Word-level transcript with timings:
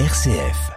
RCF. 0.00 0.72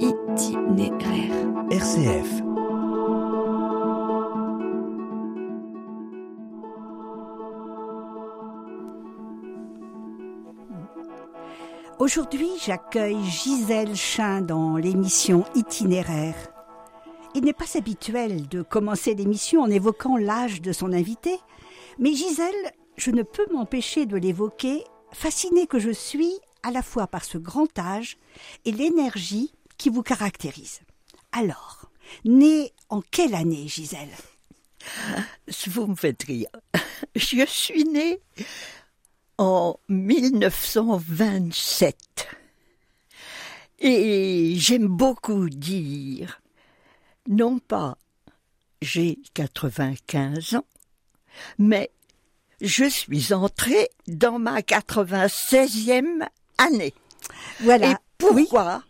Itinéraire. 0.00 1.32
RCF. 1.70 2.42
Aujourd'hui, 12.00 12.48
j'accueille 12.60 13.22
Gisèle 13.22 13.94
Chin 13.94 14.40
dans 14.40 14.76
l'émission 14.76 15.44
Itinéraire. 15.54 16.49
Il 17.34 17.44
n'est 17.44 17.52
pas 17.52 17.76
habituel 17.76 18.48
de 18.48 18.62
commencer 18.62 19.14
l'émission 19.14 19.62
en 19.62 19.70
évoquant 19.70 20.16
l'âge 20.16 20.60
de 20.60 20.72
son 20.72 20.92
invité, 20.92 21.38
mais 21.98 22.12
Gisèle, 22.12 22.72
je 22.96 23.12
ne 23.12 23.22
peux 23.22 23.46
m'empêcher 23.52 24.06
de 24.06 24.16
l'évoquer, 24.16 24.82
fascinée 25.12 25.68
que 25.68 25.78
je 25.78 25.90
suis 25.90 26.32
à 26.62 26.70
la 26.70 26.82
fois 26.82 27.06
par 27.06 27.24
ce 27.24 27.38
grand 27.38 27.78
âge 27.78 28.18
et 28.64 28.72
l'énergie 28.72 29.52
qui 29.78 29.88
vous 29.90 30.02
caractérise. 30.02 30.80
Alors, 31.32 31.90
née 32.24 32.72
en 32.88 33.00
quelle 33.00 33.34
année, 33.34 33.68
Gisèle? 33.68 34.10
Vous 35.68 35.86
me 35.86 35.94
faites 35.94 36.24
rire. 36.24 36.48
Je 37.14 37.46
suis 37.46 37.84
née 37.84 38.20
en 39.38 39.78
1927. 39.88 41.96
Et 43.78 44.54
j'aime 44.56 44.88
beaucoup 44.88 45.48
dire, 45.48 46.42
non 47.30 47.58
pas 47.58 47.96
j'ai 48.82 49.18
95 49.34 50.54
ans, 50.54 50.64
mais 51.58 51.90
je 52.60 52.84
suis 52.84 53.32
entrée 53.32 53.88
dans 54.06 54.38
ma 54.38 54.60
96e 54.60 56.26
année. 56.58 56.94
Voilà. 57.60 57.92
Et 57.92 57.94
pourquoi? 58.18 58.82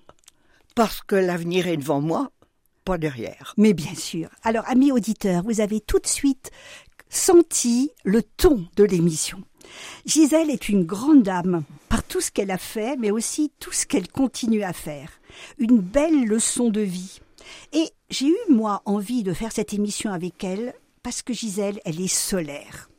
Parce 0.74 1.02
que 1.02 1.16
l'avenir 1.16 1.66
est 1.66 1.76
devant 1.76 2.00
moi, 2.00 2.30
pas 2.84 2.98
derrière. 2.98 3.54
Mais 3.56 3.74
bien 3.74 3.94
sûr. 3.94 4.28
Alors, 4.42 4.64
amis 4.68 4.92
auditeurs, 4.92 5.42
vous 5.42 5.60
avez 5.60 5.80
tout 5.80 5.98
de 5.98 6.06
suite 6.06 6.50
senti 7.08 7.90
le 8.04 8.22
ton 8.22 8.66
de 8.76 8.84
l'émission. 8.84 9.42
Gisèle 10.06 10.50
est 10.50 10.68
une 10.68 10.84
grande 10.84 11.22
dame 11.22 11.64
par 11.88 12.02
tout 12.02 12.20
ce 12.20 12.30
qu'elle 12.30 12.50
a 12.50 12.58
fait, 12.58 12.96
mais 12.96 13.10
aussi 13.10 13.52
tout 13.58 13.72
ce 13.72 13.86
qu'elle 13.86 14.08
continue 14.08 14.62
à 14.62 14.72
faire. 14.72 15.20
Une 15.58 15.78
belle 15.78 16.24
leçon 16.24 16.70
de 16.70 16.80
vie. 16.80 17.20
Et 17.72 17.90
j'ai 18.08 18.28
eu, 18.28 18.36
moi, 18.48 18.82
envie 18.84 19.22
de 19.22 19.32
faire 19.32 19.52
cette 19.52 19.72
émission 19.72 20.12
avec 20.12 20.42
elle 20.44 20.74
parce 21.02 21.22
que 21.22 21.32
Gisèle, 21.32 21.80
elle 21.84 22.00
est 22.00 22.08
solaire. 22.08 22.90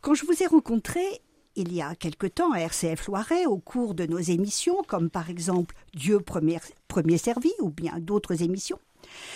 Quand 0.00 0.14
je 0.14 0.24
vous 0.24 0.42
ai 0.42 0.46
rencontré, 0.46 1.00
il 1.54 1.72
y 1.72 1.80
a 1.80 1.94
quelque 1.94 2.26
temps 2.26 2.52
à 2.52 2.60
RCF 2.60 3.06
Loiret, 3.06 3.46
au 3.46 3.58
cours 3.58 3.94
de 3.94 4.06
nos 4.06 4.18
émissions, 4.18 4.82
comme 4.86 5.10
par 5.10 5.30
exemple 5.30 5.74
Dieu 5.94 6.20
premier, 6.20 6.58
premier 6.88 7.18
servi 7.18 7.50
ou 7.60 7.70
bien 7.70 7.98
d'autres 7.98 8.42
émissions, 8.42 8.78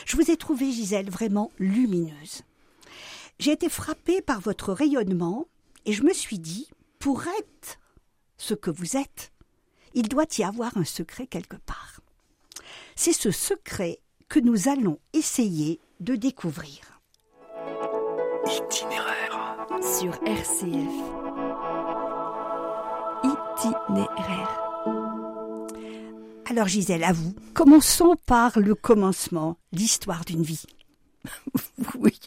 je 0.05 0.17
vous 0.17 0.31
ai 0.31 0.37
trouvé, 0.37 0.71
Gisèle, 0.73 1.11
vraiment 1.11 1.51
lumineuse. 1.59 2.43
J'ai 3.39 3.53
été 3.53 3.69
frappée 3.69 4.21
par 4.21 4.41
votre 4.41 4.73
rayonnement 4.73 5.47
et 5.87 5.93
je 5.93 6.03
me 6.03 6.13
suis 6.13 6.39
dit, 6.39 6.69
pour 6.99 7.23
être 7.23 7.79
ce 8.37 8.55
que 8.55 8.71
vous 8.71 8.97
êtes, 8.97 9.33
il 9.95 10.09
doit 10.09 10.27
y 10.39 10.43
avoir 10.43 10.77
un 10.77 10.85
secret 10.85 11.27
quelque 11.27 11.57
part. 11.57 12.01
C'est 12.97 13.13
ce 13.13 13.31
secret 13.31 14.01
que 14.31 14.39
nous 14.39 14.69
allons 14.69 14.99
essayer 15.13 15.81
de 15.99 16.15
découvrir. 16.15 17.01
Itinéraire. 18.47 19.57
Sur 19.83 20.15
RCF. 20.25 20.95
Itinéraire. 23.25 24.61
Alors 26.49 26.69
Gisèle, 26.69 27.05
à 27.05 27.13
vous, 27.13 27.35
commençons 27.55 28.17
par 28.27 28.59
le 28.59 28.75
commencement, 28.75 29.59
l'histoire 29.73 30.25
d'une 30.25 30.43
vie. 30.43 30.65
Oui, 31.99 32.19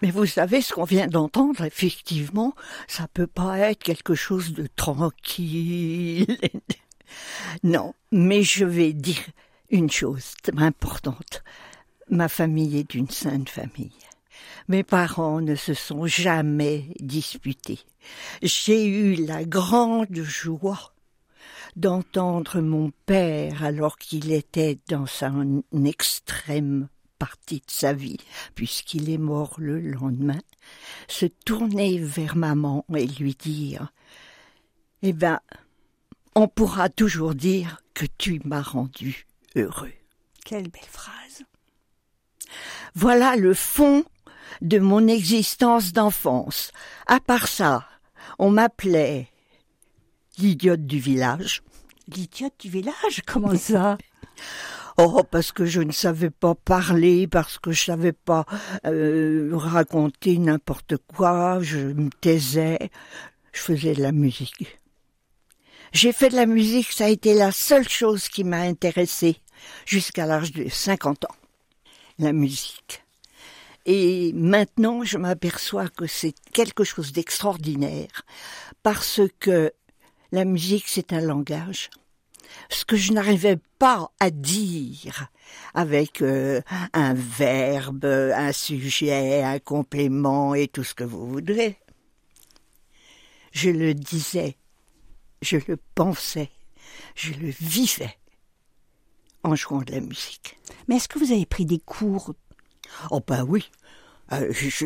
mais 0.00 0.10
vous 0.10 0.26
savez 0.26 0.62
ce 0.62 0.72
qu'on 0.72 0.84
vient 0.84 1.06
d'entendre, 1.06 1.64
effectivement, 1.64 2.54
ça 2.86 3.08
peut 3.12 3.26
pas 3.26 3.58
être 3.58 3.82
quelque 3.82 4.14
chose 4.14 4.52
de 4.52 4.68
tranquille. 4.76 6.38
Non, 7.62 7.94
mais 8.12 8.42
je 8.42 8.66
vais 8.66 8.92
dire 8.92 9.16
une 9.70 9.90
chose 9.90 10.32
importante. 10.56 11.42
Ma 12.10 12.28
famille 12.28 12.78
est 12.78 12.94
une 12.94 13.10
sainte 13.10 13.50
famille. 13.50 13.92
Mes 14.68 14.82
parents 14.82 15.40
ne 15.40 15.54
se 15.54 15.74
sont 15.74 16.06
jamais 16.06 16.94
disputés. 17.00 17.80
J'ai 18.42 18.86
eu 18.86 19.14
la 19.14 19.44
grande 19.44 20.14
joie 20.14 20.94
d'entendre 21.76 22.60
mon 22.60 22.90
père, 23.06 23.62
alors 23.62 23.98
qu'il 23.98 24.32
était 24.32 24.78
dans 24.88 25.06
sa 25.06 25.32
extrême 25.84 26.88
partie 27.18 27.58
de 27.58 27.70
sa 27.70 27.92
vie, 27.92 28.18
puisqu'il 28.54 29.10
est 29.10 29.18
mort 29.18 29.54
le 29.58 29.80
lendemain, 29.80 30.40
se 31.08 31.26
tourner 31.26 31.98
vers 31.98 32.36
maman 32.36 32.84
et 32.94 33.06
lui 33.06 33.34
dire 33.34 33.92
Eh 35.02 35.12
ben, 35.12 35.40
on 36.34 36.48
pourra 36.48 36.88
toujours 36.88 37.34
dire 37.34 37.82
que 37.94 38.06
tu 38.18 38.40
m'as 38.44 38.62
rendu 38.62 39.27
heureux. 39.58 39.92
Quelle 40.44 40.68
belle 40.68 40.82
phrase. 40.90 41.44
Voilà 42.94 43.36
le 43.36 43.54
fond 43.54 44.04
de 44.62 44.78
mon 44.78 45.06
existence 45.06 45.92
d'enfance. 45.92 46.72
À 47.06 47.20
part 47.20 47.48
ça, 47.48 47.86
on 48.38 48.50
m'appelait 48.50 49.28
l'idiote 50.38 50.86
du 50.86 50.98
village. 50.98 51.62
L'idiote 52.08 52.54
du 52.58 52.70
village, 52.70 53.22
comment 53.26 53.56
ça? 53.56 53.98
Oh, 54.96 55.22
parce 55.30 55.52
que 55.52 55.64
je 55.64 55.80
ne 55.80 55.92
savais 55.92 56.30
pas 56.30 56.56
parler, 56.56 57.28
parce 57.28 57.58
que 57.58 57.70
je 57.70 57.84
savais 57.84 58.12
pas 58.12 58.46
euh, 58.84 59.50
raconter 59.52 60.38
n'importe 60.38 60.96
quoi, 60.96 61.60
je 61.60 61.78
me 61.78 62.10
taisais, 62.10 62.90
je 63.52 63.60
faisais 63.60 63.94
de 63.94 64.02
la 64.02 64.10
musique. 64.10 64.78
J'ai 65.92 66.12
fait 66.12 66.28
de 66.28 66.36
la 66.36 66.46
musique, 66.46 66.92
ça 66.92 67.06
a 67.06 67.08
été 67.08 67.34
la 67.34 67.52
seule 67.52 67.88
chose 67.88 68.28
qui 68.28 68.44
m'a 68.44 68.60
intéressée 68.60 69.40
jusqu'à 69.86 70.26
l'âge 70.26 70.52
de 70.52 70.68
50 70.68 71.24
ans. 71.24 71.36
La 72.18 72.32
musique. 72.32 73.04
Et 73.86 74.32
maintenant, 74.34 75.02
je 75.02 75.16
m'aperçois 75.16 75.88
que 75.88 76.06
c'est 76.06 76.34
quelque 76.52 76.84
chose 76.84 77.12
d'extraordinaire 77.12 78.22
parce 78.82 79.22
que 79.40 79.72
la 80.30 80.44
musique, 80.44 80.84
c'est 80.88 81.14
un 81.14 81.20
langage. 81.20 81.88
Ce 82.68 82.84
que 82.84 82.96
je 82.96 83.12
n'arrivais 83.12 83.58
pas 83.78 84.10
à 84.20 84.30
dire 84.30 85.28
avec 85.74 86.20
euh, 86.20 86.60
un 86.92 87.14
verbe, 87.14 88.04
un 88.04 88.52
sujet, 88.52 89.42
un 89.42 89.58
complément 89.58 90.54
et 90.54 90.68
tout 90.68 90.84
ce 90.84 90.94
que 90.94 91.04
vous 91.04 91.26
voudrez. 91.26 91.78
Je 93.52 93.70
le 93.70 93.94
disais, 93.94 94.56
je 95.42 95.58
le 95.66 95.78
pensais, 95.94 96.50
je 97.14 97.32
le 97.32 97.50
vivais 97.60 98.16
en 99.42 99.54
jouant 99.54 99.82
de 99.82 99.92
la 99.92 100.00
musique. 100.00 100.58
Mais 100.86 100.96
est-ce 100.96 101.08
que 101.08 101.18
vous 101.18 101.32
avez 101.32 101.46
pris 101.46 101.66
des 101.66 101.78
cours? 101.78 102.34
Oh 103.10 103.20
ben 103.26 103.44
oui. 103.46 103.70
Euh, 104.32 104.52
je, 104.52 104.84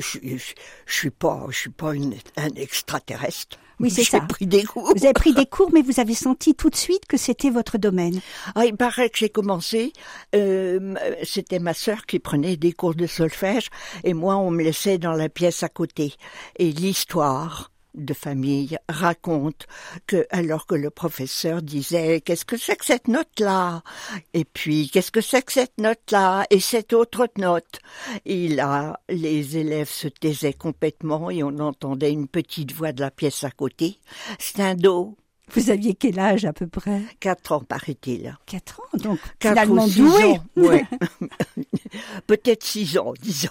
suis 0.86 1.10
pas, 1.10 1.46
je 1.50 1.56
suis 1.56 1.70
pas 1.70 1.94
une, 1.94 2.14
un 2.36 2.50
extraterrestre. 2.50 3.58
Oui, 3.80 3.90
c'est 3.90 4.04
ça. 4.04 4.20
J'ai 4.20 4.26
pris 4.26 4.46
des 4.46 4.64
cours. 4.64 4.92
Vous 4.96 5.04
avez 5.04 5.12
pris 5.12 5.34
des 5.34 5.46
cours, 5.46 5.70
mais 5.72 5.82
vous 5.82 5.98
avez 5.98 6.14
senti 6.14 6.54
tout 6.54 6.70
de 6.70 6.76
suite 6.76 7.06
que 7.06 7.16
c'était 7.16 7.50
votre 7.50 7.76
domaine. 7.76 8.20
Ah, 8.54 8.66
il 8.66 8.76
paraît 8.76 9.10
que 9.10 9.18
j'ai 9.18 9.30
commencé. 9.30 9.92
Euh, 10.36 10.94
c'était 11.24 11.58
ma 11.58 11.74
sœur 11.74 12.06
qui 12.06 12.20
prenait 12.20 12.56
des 12.56 12.72
cours 12.72 12.94
de 12.94 13.06
solfège 13.06 13.68
et 14.04 14.14
moi 14.14 14.36
on 14.36 14.50
me 14.50 14.62
laissait 14.62 14.98
dans 14.98 15.14
la 15.14 15.28
pièce 15.28 15.64
à 15.64 15.68
côté. 15.68 16.14
Et 16.56 16.70
l'histoire 16.70 17.71
de 17.94 18.14
famille 18.14 18.78
raconte 18.88 19.66
que 20.06 20.26
alors 20.30 20.66
que 20.66 20.74
le 20.74 20.90
professeur 20.90 21.62
disait 21.62 22.20
qu'est-ce 22.20 22.44
que 22.44 22.56
c'est 22.56 22.76
que 22.76 22.84
cette 22.84 23.08
note 23.08 23.38
là 23.40 23.82
et 24.34 24.44
puis 24.44 24.88
qu'est-ce 24.90 25.10
que 25.10 25.20
c'est 25.20 25.42
que 25.42 25.52
cette 25.52 25.78
note 25.78 26.10
là 26.10 26.44
et 26.50 26.60
cette 26.60 26.92
autre 26.92 27.26
note. 27.36 27.80
Et 28.24 28.48
là 28.48 28.98
les 29.08 29.56
élèves 29.58 29.90
se 29.90 30.08
taisaient 30.08 30.52
complètement 30.52 31.30
et 31.30 31.42
on 31.42 31.58
entendait 31.58 32.12
une 32.12 32.28
petite 32.28 32.72
voix 32.72 32.92
de 32.92 33.00
la 33.02 33.10
pièce 33.10 33.44
à 33.44 33.50
côté 33.50 33.98
c'est 34.38 34.60
un 34.60 34.74
do 34.74 35.16
Vous 35.54 35.70
aviez 35.70 35.94
quel 35.94 36.18
âge 36.18 36.44
à 36.46 36.52
peu 36.52 36.66
près? 36.66 37.02
Quatre 37.20 37.52
ans 37.52 37.60
paraît-il. 37.60 38.36
Quatre 38.46 38.80
ans, 38.80 38.98
donc 38.98 39.18
Quatre 39.38 39.52
finalement 39.52 39.84
ou 39.84 39.88
six 39.88 40.00
doué. 40.00 40.24
ans, 40.24 40.44
ouais. 40.56 40.84
peut-être 42.26 42.64
six 42.64 42.96
ans 42.98 43.12
disons 43.20 43.50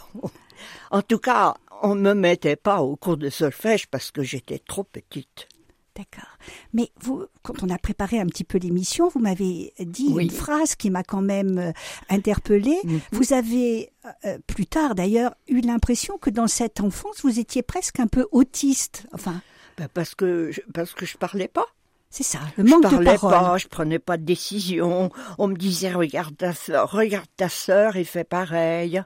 en 0.90 1.02
tout 1.02 1.20
cas 1.20 1.56
on 1.82 1.96
me 1.96 2.14
mettait 2.14 2.56
pas 2.56 2.82
au 2.82 2.96
cours 2.96 3.18
de 3.18 3.30
solfège 3.30 3.88
parce 3.88 4.12
que 4.12 4.24
j'étais 4.24 4.60
trop 4.60 4.84
petite 4.84 5.48
D'accord. 5.96 6.38
Mais 6.74 6.90
vous, 7.02 7.26
quand 7.44 7.64
on 7.64 7.70
a 7.70 7.78
préparé 7.78 8.18
un 8.18 8.26
petit 8.26 8.46
peu 8.46 8.58
l'émission, 8.58 9.10
vous 9.10 9.20
m'avez 9.20 9.74
dit 9.78 10.08
Oui. 10.12 10.24
une 10.24 10.32
phrase 10.32 10.76
qui 10.76 10.90
m'a 10.90 11.04
quand 11.04 11.22
même 11.22 11.58
euh, 11.58 11.72
interpellée. 12.08 12.80
Mhm. 12.86 13.00
Vous 13.12 13.34
avez, 13.34 13.92
euh, 14.24 14.38
plus 14.48 14.66
tard 14.68 14.96
d'ailleurs, 14.96 15.36
eu 15.50 15.60
l'impression 15.60 16.18
que 16.18 16.30
dans 16.30 16.48
cette 16.48 16.80
enfance, 16.80 17.22
vous 17.24 17.40
étiez 17.40 17.62
presque 17.62 18.00
un 18.00 18.08
peu 18.08 18.26
autiste. 18.32 19.06
Enfin, 19.12 19.42
Ben, 19.78 19.90
parce 19.94 20.16
que 20.16 20.50
je, 20.52 20.62
parce 20.74 20.94
que 20.94 21.06
je 21.06 21.18
parlais 21.18 21.50
pas. 21.50 21.66
C'est 22.14 22.24
ça, 22.24 22.40
le 22.58 22.66
manque 22.66 22.84
je 22.84 22.90
de 22.90 22.92
parlais 22.96 23.16
parole. 23.18 23.32
pas, 23.32 23.58
je 23.58 23.68
prenais 23.70 23.98
pas 23.98 24.18
de 24.18 24.24
décision. 24.24 25.10
On 25.38 25.48
me 25.48 25.56
disait 25.56 25.94
regarde 25.94 26.36
ta 26.36 26.54
sœur, 26.54 26.92
regarde 26.92 27.26
ta 27.38 27.48
sœur, 27.48 27.96
et 27.96 28.04
fait 28.04 28.26
pareil. 28.26 29.02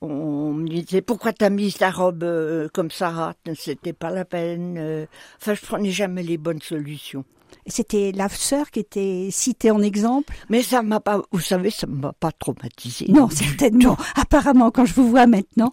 On 0.00 0.54
me 0.54 0.66
disait 0.66 1.02
pourquoi 1.02 1.34
t'as 1.34 1.50
mis 1.50 1.70
ta 1.74 1.90
robe 1.90 2.24
euh, 2.24 2.68
comme 2.72 2.90
ça, 2.90 3.34
c'était 3.54 3.92
pas 3.92 4.10
la 4.10 4.24
peine. 4.24 4.78
euh. 4.78 5.04
Enfin, 5.40 5.52
je 5.52 5.60
prenais 5.60 5.90
jamais 5.90 6.22
les 6.22 6.38
bonnes 6.38 6.62
solutions. 6.62 7.24
C'était 7.68 8.12
la 8.12 8.28
sœur 8.28 8.70
qui 8.70 8.80
était 8.80 9.28
citée 9.30 9.70
en 9.70 9.82
exemple 9.82 10.34
Mais 10.48 10.62
ça 10.62 10.82
m'a 10.82 11.00
pas, 11.00 11.22
vous 11.32 11.40
savez, 11.40 11.70
ça 11.70 11.86
m'a 11.86 12.12
pas 12.12 12.32
traumatisé. 12.32 13.06
Non, 13.08 13.28
certainement. 13.30 13.96
Apparemment, 14.16 14.70
quand 14.70 14.84
je 14.84 14.94
vous 14.94 15.08
vois 15.08 15.26
maintenant, 15.26 15.72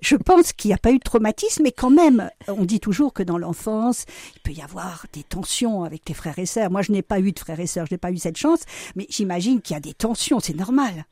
je 0.00 0.16
pense 0.16 0.52
qu'il 0.52 0.70
n'y 0.70 0.74
a 0.74 0.78
pas 0.78 0.92
eu 0.92 0.98
de 0.98 1.04
traumatisme, 1.04 1.62
mais 1.64 1.72
quand 1.72 1.90
même, 1.90 2.30
on 2.48 2.64
dit 2.64 2.80
toujours 2.80 3.12
que 3.12 3.22
dans 3.22 3.38
l'enfance, 3.38 4.04
il 4.36 4.40
peut 4.42 4.52
y 4.52 4.62
avoir 4.62 5.06
des 5.12 5.22
tensions 5.22 5.84
avec 5.84 6.08
les 6.08 6.14
frères 6.14 6.38
et 6.38 6.46
sœurs. 6.46 6.70
Moi, 6.70 6.82
je 6.82 6.92
n'ai 6.92 7.02
pas 7.02 7.20
eu 7.20 7.32
de 7.32 7.38
frères 7.38 7.60
et 7.60 7.66
sœurs, 7.66 7.86
je 7.86 7.94
n'ai 7.94 7.98
pas 7.98 8.10
eu 8.10 8.18
cette 8.18 8.38
chance, 8.38 8.60
mais 8.96 9.06
j'imagine 9.10 9.60
qu'il 9.60 9.74
y 9.74 9.76
a 9.76 9.80
des 9.80 9.94
tensions, 9.94 10.40
c'est 10.40 10.56
normal. 10.56 11.06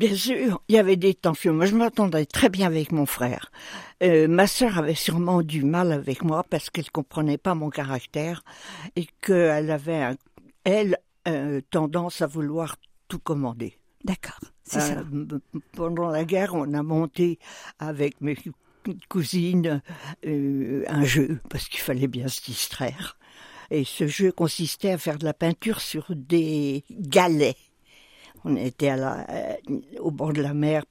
Bien 0.00 0.16
sûr, 0.16 0.62
il 0.68 0.74
y 0.74 0.78
avait 0.78 0.96
des 0.96 1.14
tensions. 1.14 1.52
Moi, 1.52 1.66
je 1.66 1.76
m'entendais 1.76 2.24
très 2.26 2.48
bien 2.48 2.66
avec 2.66 2.90
mon 2.90 3.04
frère. 3.06 3.50
Euh, 4.02 4.28
ma 4.28 4.46
sœur 4.46 4.78
avait 4.78 4.94
sûrement 4.94 5.42
du 5.42 5.62
mal 5.62 5.92
avec 5.92 6.24
moi 6.24 6.42
parce 6.48 6.70
qu'elle 6.70 6.90
comprenait 6.90 7.36
pas 7.38 7.54
mon 7.54 7.68
caractère 7.68 8.42
et 8.96 9.06
qu'elle 9.20 9.70
avait, 9.70 10.02
un- 10.02 10.16
elle, 10.64 10.96
euh, 11.28 11.60
tendance 11.70 12.22
à 12.22 12.26
vouloir 12.26 12.76
tout 13.08 13.18
commander. 13.18 13.78
D'accord, 14.04 14.40
c'est 14.64 14.78
Euh, 14.78 14.80
ça. 14.80 15.04
pendant 15.76 16.08
la 16.08 16.24
guerre, 16.24 16.54
on 16.54 16.72
a 16.72 16.82
monté 16.82 17.38
avec 17.78 18.20
mes 18.22 18.36
cou- 18.36 18.52
cousines 19.10 19.82
un 20.24 21.04
jeu 21.04 21.40
parce 21.50 21.68
qu'il 21.68 21.80
fallait 21.80 22.08
bien 22.08 22.28
se 22.28 22.40
distraire. 22.42 23.18
Et 23.70 23.84
ce 23.84 24.06
jeu 24.06 24.32
consistait 24.32 24.92
à 24.92 24.98
faire 24.98 25.18
de 25.18 25.24
la 25.26 25.34
peinture 25.34 25.80
sur 25.82 26.06
des 26.16 26.84
galets. 26.90 27.54
On 28.44 28.56
était 28.56 28.92
euh, 28.92 29.54
au 29.98 30.10
bord 30.10 30.32
de 30.32 30.42
la 30.42 30.54
mer 30.54 30.84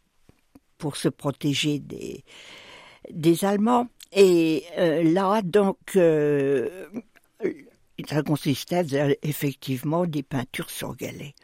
pour 0.79 0.95
se 0.95 1.09
protéger 1.09 1.79
des, 1.79 3.45
Allemands. 3.45 3.87
Et 4.11 4.63
euh, 4.77 5.03
là, 5.03 5.41
donc, 5.43 5.77
euh, 5.95 6.87
ça 8.07 8.23
consistait 8.23 9.17
effectivement 9.21 10.05
des 10.05 10.23
peintures 10.23 10.69
sur 10.69 10.95
galets. 10.95 11.35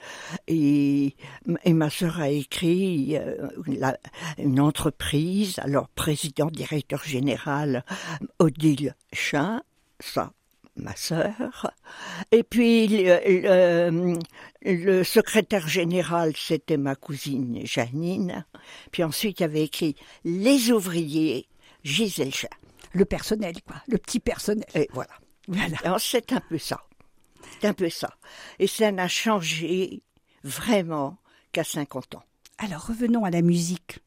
Et, 0.47 1.15
ma 1.67 1.89
sœur 1.89 2.19
a 2.19 2.29
écrit 2.29 3.17
euh, 3.17 3.47
une 4.37 4.59
entreprise, 4.59 5.59
alors 5.59 5.89
président, 5.89 6.47
directeur 6.47 7.03
général, 7.03 7.83
Odile 8.39 8.95
Chin, 9.13 9.61
ça, 9.99 10.31
ma 10.75 10.95
sœur. 10.95 11.71
Et 12.31 12.43
puis 12.43 12.87
le, 12.87 13.19
le- 13.41 14.19
le 14.61 15.03
secrétaire 15.03 15.67
général, 15.67 16.33
c'était 16.35 16.77
ma 16.77 16.95
cousine 16.95 17.61
Janine. 17.65 18.45
Puis 18.91 19.03
ensuite, 19.03 19.39
il 19.39 19.43
y 19.43 19.45
avait 19.45 19.63
écrit 19.63 19.95
les 20.23 20.71
ouvriers, 20.71 21.47
Gisèle 21.83 22.33
Chin. 22.33 22.47
Le 22.93 23.05
personnel, 23.05 23.55
quoi, 23.67 23.77
le 23.87 23.97
petit 23.97 24.19
personnel. 24.19 24.65
Et 24.73 24.89
voilà. 24.93 25.11
Voilà. 25.47 25.77
Alors 25.83 25.99
c'est 25.99 26.31
un 26.33 26.39
peu 26.41 26.57
ça. 26.57 26.81
C'est 27.61 27.67
un 27.67 27.73
peu 27.73 27.89
ça. 27.89 28.15
Et 28.57 28.67
ça 28.67 28.91
n'a 28.91 29.07
changé 29.07 30.01
vraiment 30.43 31.17
qu'à 31.51 31.63
50 31.63 32.15
ans. 32.15 32.23
Alors, 32.57 32.87
revenons 32.87 33.23
à 33.25 33.29
la 33.29 33.41
musique. 33.41 33.99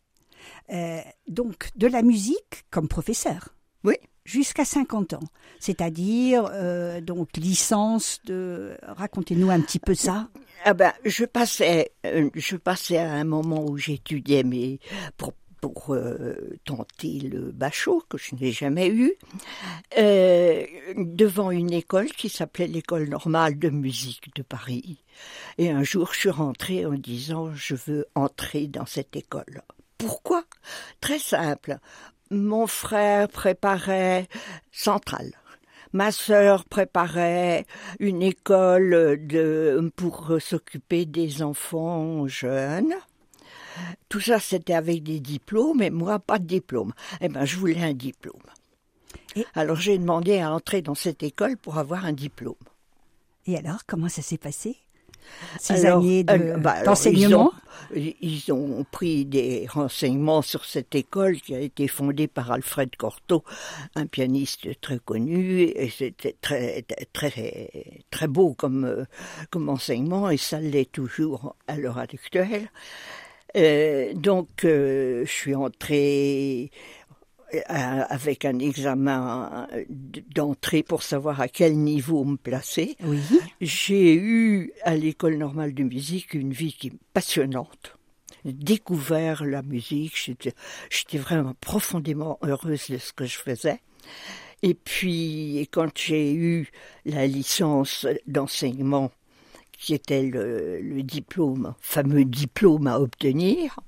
Euh, 0.70 1.00
donc, 1.28 1.68
de 1.76 1.86
la 1.86 2.02
musique 2.02 2.64
comme 2.70 2.88
professeur. 2.88 3.50
Oui. 3.84 3.94
Jusqu'à 4.28 4.66
50 4.66 5.14
ans. 5.14 5.28
C'est-à-dire, 5.58 6.50
euh, 6.52 7.00
donc, 7.00 7.34
licence 7.38 8.20
de. 8.26 8.76
Racontez-nous 8.82 9.48
un 9.48 9.58
petit 9.62 9.78
peu 9.78 9.94
ça. 9.94 10.28
Ah 10.66 10.74
ben, 10.74 10.92
je 11.06 11.24
passais, 11.24 11.92
euh, 12.04 12.28
je 12.34 12.56
passais 12.56 12.98
à 12.98 13.10
un 13.10 13.24
moment 13.24 13.64
où 13.64 13.78
j'étudiais 13.78 14.42
mais 14.42 14.80
pour 15.16 15.32
pour 15.62 15.94
euh, 15.94 16.58
tenter 16.66 17.20
le 17.20 17.52
bachot 17.52 18.04
que 18.10 18.18
je 18.18 18.34
n'ai 18.34 18.52
jamais 18.52 18.90
eu 18.90 19.14
devant 20.94 21.50
une 21.50 21.72
école 21.72 22.10
qui 22.10 22.28
s'appelait 22.28 22.66
l'école 22.66 23.08
normale 23.08 23.58
de 23.58 23.70
musique 23.70 24.34
de 24.36 24.42
Paris. 24.42 25.02
Et 25.56 25.70
un 25.70 25.84
jour, 25.84 26.12
je 26.12 26.18
suis 26.18 26.30
rentrée 26.30 26.84
en 26.84 26.92
disant 26.92 27.54
je 27.54 27.74
veux 27.74 28.06
entrer 28.14 28.66
dans 28.66 28.86
cette 28.86 29.16
école. 29.16 29.62
Pourquoi? 29.96 30.44
Très 31.00 31.18
simple. 31.18 31.78
Mon 32.30 32.66
frère 32.66 33.28
préparait 33.28 34.28
Centrale. 34.72 35.32
Ma 35.92 36.12
sœur 36.12 36.66
préparait 36.66 37.64
une 37.98 38.22
école 38.22 39.26
de, 39.26 39.90
pour 39.96 40.32
s'occuper 40.38 41.06
des 41.06 41.42
enfants 41.42 42.26
jeunes. 42.28 42.92
Tout 44.08 44.20
ça, 44.20 44.38
c'était 44.40 44.74
avec 44.74 45.02
des 45.02 45.20
diplômes, 45.20 45.80
et 45.82 45.90
moi, 45.90 46.18
pas 46.18 46.38
de 46.38 46.44
diplôme. 46.46 46.92
Eh 47.20 47.28
ben, 47.28 47.44
je 47.44 47.56
voulais 47.56 47.82
un 47.82 47.94
diplôme. 47.94 48.42
Et- 49.36 49.46
Alors, 49.54 49.76
j'ai 49.76 49.96
demandé 49.96 50.40
à 50.40 50.52
entrer 50.52 50.82
dans 50.82 50.94
cette 50.94 51.22
école 51.22 51.56
pour 51.56 51.78
avoir 51.78 52.04
un 52.04 52.12
diplôme. 52.12 52.54
Et 53.46 53.56
alors, 53.56 53.86
comment 53.86 54.08
ça 54.08 54.20
s'est 54.20 54.36
passé? 54.36 54.76
Ces 55.60 55.86
Alors, 55.86 56.00
années 56.00 56.24
de- 56.24 56.56
bah, 56.58 56.82
d'enseignement 56.82 57.52
ils, 57.94 58.04
ont, 58.04 58.14
ils 58.20 58.52
ont 58.52 58.84
pris 58.90 59.24
des 59.24 59.66
renseignements 59.68 60.42
sur 60.42 60.64
cette 60.64 60.94
école 60.94 61.40
qui 61.40 61.54
a 61.54 61.60
été 61.60 61.88
fondée 61.88 62.28
par 62.28 62.50
Alfred 62.50 62.94
Cortot, 62.96 63.44
un 63.94 64.06
pianiste 64.06 64.80
très 64.80 64.98
connu, 64.98 65.62
et 65.62 65.88
c'était 65.90 66.36
très, 66.40 66.84
très, 67.12 67.70
très 68.10 68.28
beau 68.28 68.54
comme, 68.54 69.06
comme 69.50 69.68
enseignement, 69.68 70.28
et 70.30 70.36
ça 70.36 70.60
l'est 70.60 70.90
toujours 70.90 71.56
à 71.66 71.76
l'heure 71.76 71.98
actuelle. 71.98 72.70
Euh, 73.56 74.12
donc, 74.14 74.64
euh, 74.64 75.24
je 75.24 75.30
suis 75.30 75.54
entrée 75.54 76.70
avec 77.64 78.44
un 78.44 78.58
examen 78.58 79.66
d'entrée 80.34 80.82
pour 80.82 81.02
savoir 81.02 81.40
à 81.40 81.48
quel 81.48 81.78
niveau 81.78 82.24
me 82.24 82.36
placer. 82.36 82.96
Oui. 83.02 83.20
J'ai 83.60 84.14
eu 84.14 84.72
à 84.82 84.94
l'école 84.94 85.36
normale 85.36 85.74
de 85.74 85.82
musique 85.82 86.34
une 86.34 86.52
vie 86.52 86.72
qui 86.72 86.88
est 86.88 86.98
passionnante. 87.12 87.96
J'ai 88.44 88.52
découvert 88.52 89.44
la 89.44 89.62
musique, 89.62 90.16
j'étais, 90.16 90.54
j'étais 90.90 91.18
vraiment 91.18 91.54
profondément 91.60 92.38
heureuse 92.42 92.90
de 92.90 92.98
ce 92.98 93.12
que 93.12 93.24
je 93.24 93.38
faisais. 93.38 93.80
Et 94.62 94.74
puis, 94.74 95.68
quand 95.70 95.96
j'ai 95.96 96.32
eu 96.34 96.70
la 97.04 97.26
licence 97.26 98.06
d'enseignement, 98.26 99.10
qui 99.72 99.94
était 99.94 100.22
le, 100.22 100.80
le 100.80 101.02
diplôme, 101.04 101.74
fameux 101.80 102.24
diplôme 102.24 102.88
à 102.88 102.98
obtenir, 102.98 103.78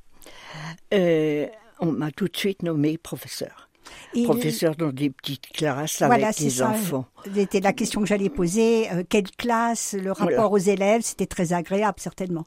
euh, 0.95 1.47
on 1.81 1.93
m'a 1.93 2.11
tout 2.11 2.29
de 2.29 2.37
suite 2.37 2.63
nommé 2.63 2.99
professeur. 2.99 3.69
Et 4.15 4.23
Professeur 4.25 4.77
dans 4.77 4.93
des 4.93 5.11
petites 5.11 5.49
classes 5.49 5.99
Voilà, 6.03 6.29
avec 6.29 6.39
les 6.41 6.51
ça. 6.51 6.69
enfants. 6.69 7.07
C'était 7.35 7.61
la 7.61 7.73
question 7.73 8.01
que 8.01 8.07
j'allais 8.07 8.29
poser. 8.29 8.91
Euh, 8.93 9.03
quelle 9.09 9.31
classe, 9.33 9.95
le 9.95 10.13
rapport 10.13 10.27
Voilà. 10.29 10.49
aux 10.49 10.59
élèves, 10.59 11.03
c'était 11.03 11.27
très 11.27 11.53
agréable, 11.53 11.99
certainement. 11.99 12.45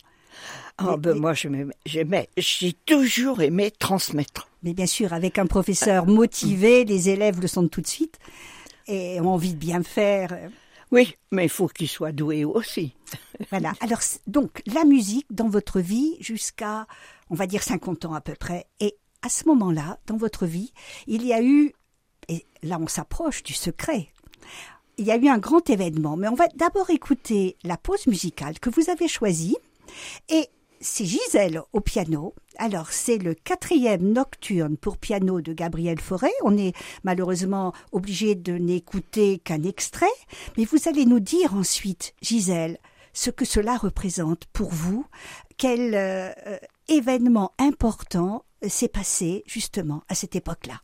Ah 0.79 0.97
ben 0.97 1.15
moi 1.15 1.33
j'aimais, 1.35 2.27
j'ai 2.37 2.73
toujours 2.73 3.41
aimé 3.41 3.69
transmettre. 3.71 4.49
Mais 4.63 4.73
bien 4.73 4.87
sûr, 4.87 5.13
avec 5.13 5.37
un 5.37 5.45
professeur 5.45 6.07
motivé, 6.07 6.85
les 6.85 7.09
élèves 7.09 7.39
le 7.39 7.47
sentent 7.47 7.69
tout 7.69 7.81
de 7.81 7.87
suite 7.87 8.17
et 8.87 9.19
ont 9.21 9.29
envie 9.29 9.53
de 9.53 9.59
bien 9.59 9.83
faire. 9.83 10.35
Oui, 10.91 11.15
mais 11.31 11.45
il 11.45 11.49
faut 11.49 11.67
qu'il 11.67 11.87
soit 11.87 12.11
doué 12.11 12.45
aussi. 12.45 12.93
Voilà. 13.51 13.73
Alors, 13.81 13.99
donc, 14.27 14.61
la 14.65 14.83
musique 14.85 15.25
dans 15.31 15.49
votre 15.49 15.79
vie 15.79 16.15
jusqu'à, 16.19 16.87
on 17.29 17.35
va 17.35 17.45
dire, 17.47 17.61
50 17.63 18.05
ans 18.05 18.13
à 18.13 18.21
peu 18.21 18.33
près. 18.33 18.65
Et 18.79 18.95
à 19.23 19.29
ce 19.29 19.47
moment-là, 19.47 19.99
dans 20.05 20.17
votre 20.17 20.45
vie, 20.45 20.71
il 21.07 21.25
y 21.25 21.33
a 21.33 21.41
eu, 21.41 21.73
et 22.27 22.45
là 22.61 22.77
on 22.79 22.87
s'approche 22.87 23.41
du 23.41 23.53
secret, 23.53 24.09
il 24.97 25.05
y 25.05 25.11
a 25.11 25.17
eu 25.17 25.27
un 25.27 25.39
grand 25.39 25.67
événement. 25.69 26.17
Mais 26.17 26.27
on 26.27 26.35
va 26.35 26.47
d'abord 26.55 26.89
écouter 26.89 27.57
la 27.63 27.77
pause 27.77 28.05
musicale 28.07 28.59
que 28.59 28.69
vous 28.69 28.89
avez 28.89 29.07
choisie. 29.07 29.57
Et 30.29 30.47
c'est 30.81 31.05
Gisèle 31.05 31.61
au 31.71 31.79
piano. 31.79 32.35
Alors, 32.57 32.91
c'est 32.91 33.17
le 33.17 33.33
quatrième 33.33 34.11
nocturne 34.11 34.77
pour 34.77 34.97
piano 34.97 35.41
de 35.41 35.53
Gabriel 35.53 35.99
Fauré. 35.99 36.29
On 36.43 36.57
est 36.57 36.75
malheureusement 37.03 37.73
obligé 37.91 38.35
de 38.35 38.53
n'écouter 38.53 39.39
qu'un 39.39 39.63
extrait, 39.63 40.05
mais 40.57 40.65
vous 40.65 40.87
allez 40.87 41.05
nous 41.05 41.21
dire 41.21 41.55
ensuite, 41.55 42.13
Gisèle, 42.21 42.77
ce 43.13 43.29
que 43.29 43.45
cela 43.45 43.77
représente 43.77 44.45
pour 44.45 44.69
vous, 44.69 45.05
quel 45.57 45.95
euh, 45.95 46.31
euh, 46.47 46.57
événement 46.87 47.53
important 47.59 48.43
s'est 48.71 48.87
passé 48.87 49.43
justement 49.47 50.03
à 50.07 50.15
cette 50.15 50.35
époque-là. 50.35 50.81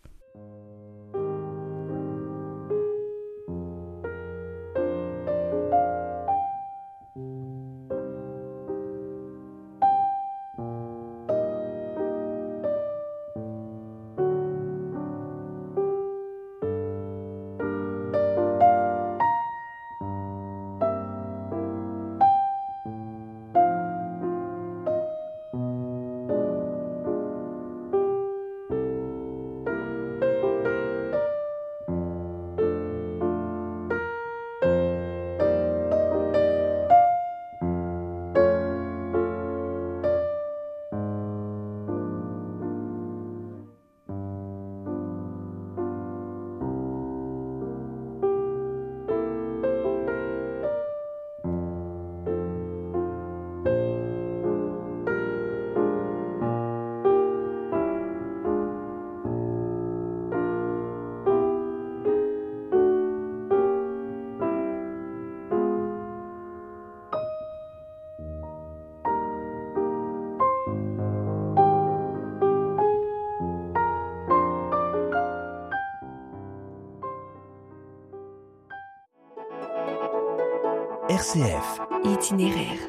RCF. 81.20 81.82
Itinéraire. 82.06 82.80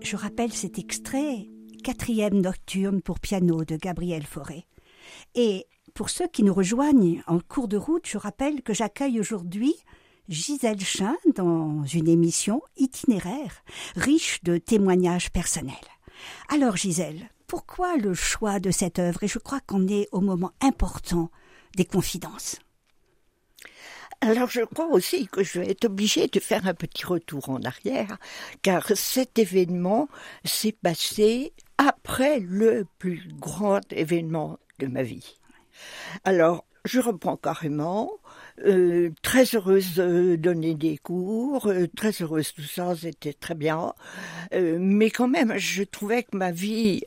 Je 0.00 0.16
rappelle 0.16 0.50
cet 0.52 0.78
extrait, 0.78 1.50
quatrième 1.82 2.40
nocturne 2.40 3.02
pour 3.02 3.20
piano 3.20 3.66
de 3.66 3.76
Gabriel 3.76 4.22
Fauré. 4.22 4.64
Et 5.34 5.66
pour 5.94 6.10
ceux 6.10 6.26
qui 6.26 6.42
nous 6.42 6.52
rejoignent 6.52 7.22
en 7.28 7.38
cours 7.38 7.68
de 7.68 7.76
route, 7.76 8.06
je 8.06 8.18
rappelle 8.18 8.62
que 8.62 8.74
j'accueille 8.74 9.20
aujourd'hui 9.20 9.74
Gisèle 10.28 10.80
Chin 10.80 11.14
dans 11.34 11.84
une 11.84 12.08
émission 12.08 12.62
itinéraire, 12.76 13.62
riche 13.94 14.42
de 14.42 14.58
témoignages 14.58 15.30
personnels. 15.30 15.74
Alors 16.48 16.76
Gisèle, 16.76 17.30
pourquoi 17.46 17.96
le 17.96 18.12
choix 18.12 18.58
de 18.58 18.72
cette 18.72 18.98
œuvre? 18.98 19.22
Et 19.22 19.28
je 19.28 19.38
crois 19.38 19.60
qu'on 19.60 19.86
est 19.86 20.08
au 20.10 20.20
moment 20.20 20.52
important 20.60 21.30
des 21.76 21.84
confidences. 21.84 22.58
Alors 24.20 24.48
je 24.48 24.62
crois 24.62 24.88
aussi 24.88 25.28
que 25.28 25.44
je 25.44 25.60
vais 25.60 25.70
être 25.70 25.84
obligée 25.84 26.26
de 26.26 26.40
faire 26.40 26.66
un 26.66 26.74
petit 26.74 27.06
retour 27.06 27.50
en 27.50 27.62
arrière, 27.62 28.18
car 28.62 28.88
cet 28.96 29.38
événement 29.38 30.08
s'est 30.44 30.72
passé 30.72 31.52
après 31.78 32.40
le 32.40 32.86
plus 32.98 33.28
grand 33.38 33.80
événement 33.92 34.58
de 34.78 34.86
ma 34.86 35.02
vie. 35.02 35.38
Alors 36.24 36.64
je 36.84 37.00
reprends 37.00 37.36
carrément, 37.36 38.10
euh, 38.66 39.10
très 39.22 39.44
heureuse 39.54 39.94
de 39.94 40.36
donner 40.36 40.74
des 40.74 40.98
cours, 40.98 41.66
euh, 41.68 41.86
très 41.96 42.10
heureuse 42.20 42.52
tout 42.52 42.62
ça, 42.62 42.94
c'était 42.94 43.32
très 43.32 43.54
bien, 43.54 43.94
euh, 44.52 44.76
mais 44.78 45.10
quand 45.10 45.28
même 45.28 45.56
je 45.56 45.82
trouvais 45.82 46.24
que 46.24 46.36
ma 46.36 46.52
vie 46.52 47.02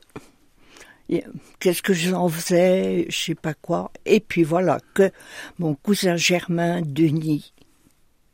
qu'est-ce 1.60 1.82
que 1.82 1.94
j'en 1.94 2.28
faisais, 2.28 3.06
je 3.10 3.18
sais 3.18 3.36
pas 3.36 3.54
quoi. 3.54 3.92
Et 4.06 4.20
puis 4.20 4.44
voilà 4.44 4.80
que 4.94 5.12
mon 5.58 5.76
cousin 5.76 6.18
Germain 6.18 6.82
Denis, 6.82 7.54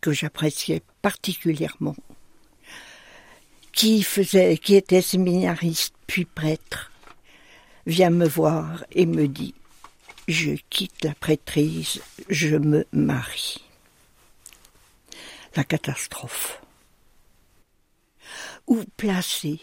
que 0.01 0.11
j'appréciais 0.11 0.81
particulièrement, 1.01 1.95
qui 3.71 4.01
faisait, 4.01 4.57
qui 4.57 4.75
était 4.75 5.01
séminariste 5.01 5.93
puis 6.07 6.25
prêtre, 6.25 6.91
vient 7.85 8.09
me 8.09 8.27
voir 8.27 8.85
et 8.91 9.05
me 9.05 9.27
dit 9.27 9.53
je 10.27 10.51
quitte 10.69 11.03
la 11.03 11.13
prêtrise, 11.13 12.01
je 12.29 12.55
me 12.57 12.85
marie. 12.91 13.63
La 15.55 15.63
catastrophe. 15.63 16.61
Où 18.67 18.83
placer 18.97 19.59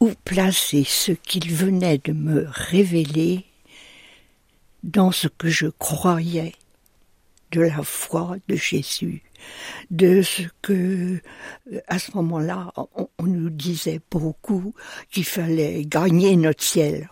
où 0.00 0.12
placer 0.24 0.84
ce 0.84 1.12
qu'il 1.12 1.52
venait 1.52 1.98
de 1.98 2.12
me 2.12 2.46
révéler 2.50 3.44
dans 4.82 5.12
ce 5.12 5.28
que 5.28 5.48
je 5.48 5.66
croyais 5.66 6.52
de 7.52 7.62
la 7.62 7.82
foi 7.82 8.36
de 8.48 8.56
Jésus, 8.56 9.22
de 9.90 10.20
ce 10.20 10.42
que, 10.60 11.22
à 11.86 11.98
ce 11.98 12.10
moment-là, 12.16 12.72
on, 12.76 13.08
nous 13.22 13.48
disait 13.48 14.00
beaucoup 14.10 14.74
qu'il 15.10 15.24
fallait 15.24 15.84
gagner 15.86 16.36
notre 16.36 16.62
ciel. 16.62 17.08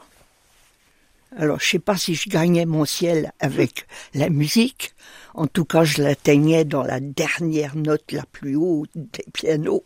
Alors, 1.37 1.61
je 1.61 1.67
sais 1.67 1.79
pas 1.79 1.97
si 1.97 2.15
je 2.15 2.29
gagnais 2.29 2.67
mon 2.67 2.85
ciel 2.85 3.33
avec 3.41 3.87
la 4.15 4.29
musique. 4.29 4.95
En 5.35 5.47
tout 5.47 5.65
cas, 5.65 5.85
je 5.85 6.03
l'atteignais 6.03 6.65
dans 6.65 6.83
la 6.83 7.01
dernière 7.01 7.75
note 7.75 8.13
la 8.13 8.27
plus 8.27 8.57
haute 8.57 8.91
des 8.95 9.25
pianos. 9.33 9.85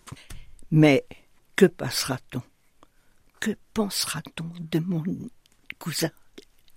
Mais 0.70 1.04
que 1.54 1.66
passera-t-on? 1.66 2.42
Que 3.40 3.52
pensera-t-on 3.74 4.50
de 4.58 4.78
mon 4.80 5.04
cousin? 5.78 6.10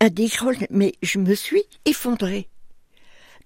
Un 0.01 0.09
décroche, 0.09 0.57
mais 0.69 0.93
je 1.01 1.17
me 1.17 1.33
suis 1.33 1.63
effondrée. 1.85 2.47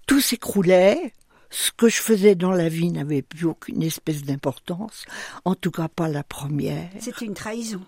Tout 0.06 0.20
s'écroulait. 0.20 1.12
Ce 1.50 1.70
que 1.70 1.88
je 1.88 2.02
faisais 2.02 2.34
dans 2.34 2.50
la 2.50 2.68
vie 2.68 2.90
n'avait 2.90 3.22
plus 3.22 3.46
aucune 3.46 3.82
espèce 3.82 4.24
d'importance, 4.24 5.04
en 5.44 5.54
tout 5.54 5.70
cas 5.70 5.86
pas 5.86 6.08
la 6.08 6.24
première. 6.24 6.90
C'était 6.98 7.26
une 7.26 7.34
trahison. 7.34 7.80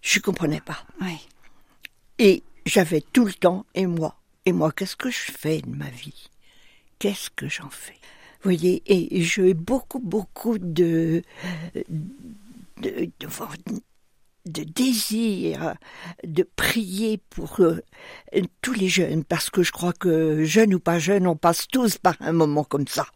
Je 0.00 0.18
comprenais 0.18 0.60
pas. 0.60 0.84
Oui. 1.00 1.18
Et 2.18 2.42
j'avais 2.66 3.02
tout 3.12 3.24
le 3.24 3.34
temps, 3.34 3.66
et 3.74 3.86
moi, 3.86 4.16
et 4.46 4.52
moi, 4.52 4.72
qu'est-ce 4.72 4.96
que 4.96 5.10
je 5.10 5.32
fais 5.32 5.60
de 5.60 5.70
ma 5.70 5.90
vie? 5.90 6.30
Qu'est-ce 6.98 7.30
que 7.30 7.48
j'en 7.48 7.70
fais? 7.70 7.96
Vous 8.42 8.50
voyez, 8.50 8.82
et 8.86 9.22
j'ai 9.22 9.54
beaucoup, 9.54 10.00
beaucoup 10.00 10.58
de, 10.58 11.22
de, 11.74 13.10
de, 13.20 13.28
de 14.46 14.64
désir 14.64 15.74
de 16.24 16.42
prier 16.42 17.18
pour 17.30 17.60
euh, 17.60 17.80
tous 18.60 18.72
les 18.72 18.88
jeunes, 18.88 19.24
parce 19.24 19.50
que 19.50 19.62
je 19.62 19.70
crois 19.70 19.92
que 19.92 20.44
jeunes 20.44 20.74
ou 20.74 20.80
pas 20.80 20.98
jeunes, 20.98 21.26
on 21.26 21.36
passe 21.36 21.68
tous 21.68 21.98
par 21.98 22.16
un 22.20 22.32
moment 22.32 22.64
comme 22.64 22.88
ça. 22.88 23.06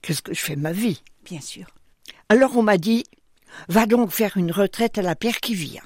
Qu'est-ce 0.00 0.22
que 0.22 0.32
je 0.32 0.40
fais 0.40 0.56
ma 0.56 0.72
vie? 0.72 1.02
Bien 1.24 1.42
sûr. 1.42 1.66
Alors 2.30 2.56
on 2.56 2.62
m'a 2.62 2.78
dit, 2.78 3.04
va 3.68 3.84
donc 3.84 4.10
faire 4.10 4.36
une 4.38 4.52
retraite 4.52 4.96
à 4.96 5.02
la 5.02 5.14
Pierre 5.14 5.40
qui 5.40 5.54
vient. 5.54 5.82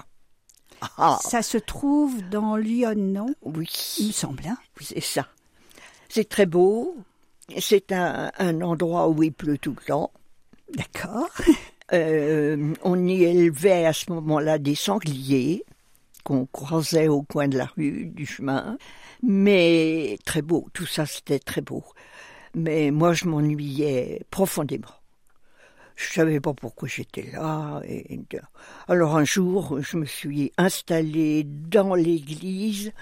Ah. 0.98 1.18
Ça 1.22 1.42
se 1.42 1.58
trouve 1.58 2.22
dans 2.28 2.56
Lyon, 2.56 2.94
non? 2.96 3.26
Oui. 3.42 3.68
Il 3.98 4.08
me 4.08 4.12
semble. 4.12 4.44
Hein 4.46 4.56
oui, 4.78 4.86
c'est 4.88 5.00
ça. 5.00 5.26
C'est 6.08 6.28
très 6.28 6.46
beau. 6.46 6.96
C'est 7.58 7.92
un, 7.92 8.30
un 8.38 8.60
endroit 8.62 9.08
où 9.08 9.22
il 9.22 9.32
pleut 9.32 9.58
tout 9.58 9.74
le 9.78 9.84
temps. 9.86 10.10
D'accord. 10.74 11.28
Euh, 11.92 12.72
on 12.82 13.06
y 13.06 13.24
élevait 13.24 13.84
à 13.84 13.92
ce 13.92 14.10
moment-là 14.10 14.58
des 14.58 14.74
sangliers 14.74 15.66
qu'on 16.24 16.46
croisait 16.46 17.08
au 17.08 17.22
coin 17.22 17.46
de 17.46 17.58
la 17.58 17.66
rue, 17.66 18.06
du 18.06 18.24
chemin. 18.24 18.78
Mais 19.22 20.18
très 20.24 20.40
beau, 20.40 20.66
tout 20.72 20.86
ça 20.86 21.04
c'était 21.04 21.38
très 21.38 21.60
beau. 21.60 21.84
Mais 22.54 22.90
moi 22.90 23.12
je 23.12 23.26
m'ennuyais 23.26 24.22
profondément. 24.30 24.88
Je 25.96 26.12
savais 26.12 26.40
pas 26.40 26.54
pourquoi 26.54 26.88
j'étais 26.88 27.30
là. 27.32 27.80
Et... 27.86 28.20
Alors 28.88 29.16
un 29.16 29.24
jour, 29.24 29.80
je 29.80 29.96
me 29.96 30.06
suis 30.06 30.52
installée 30.56 31.44
dans 31.44 31.94
l'église. 31.94 32.92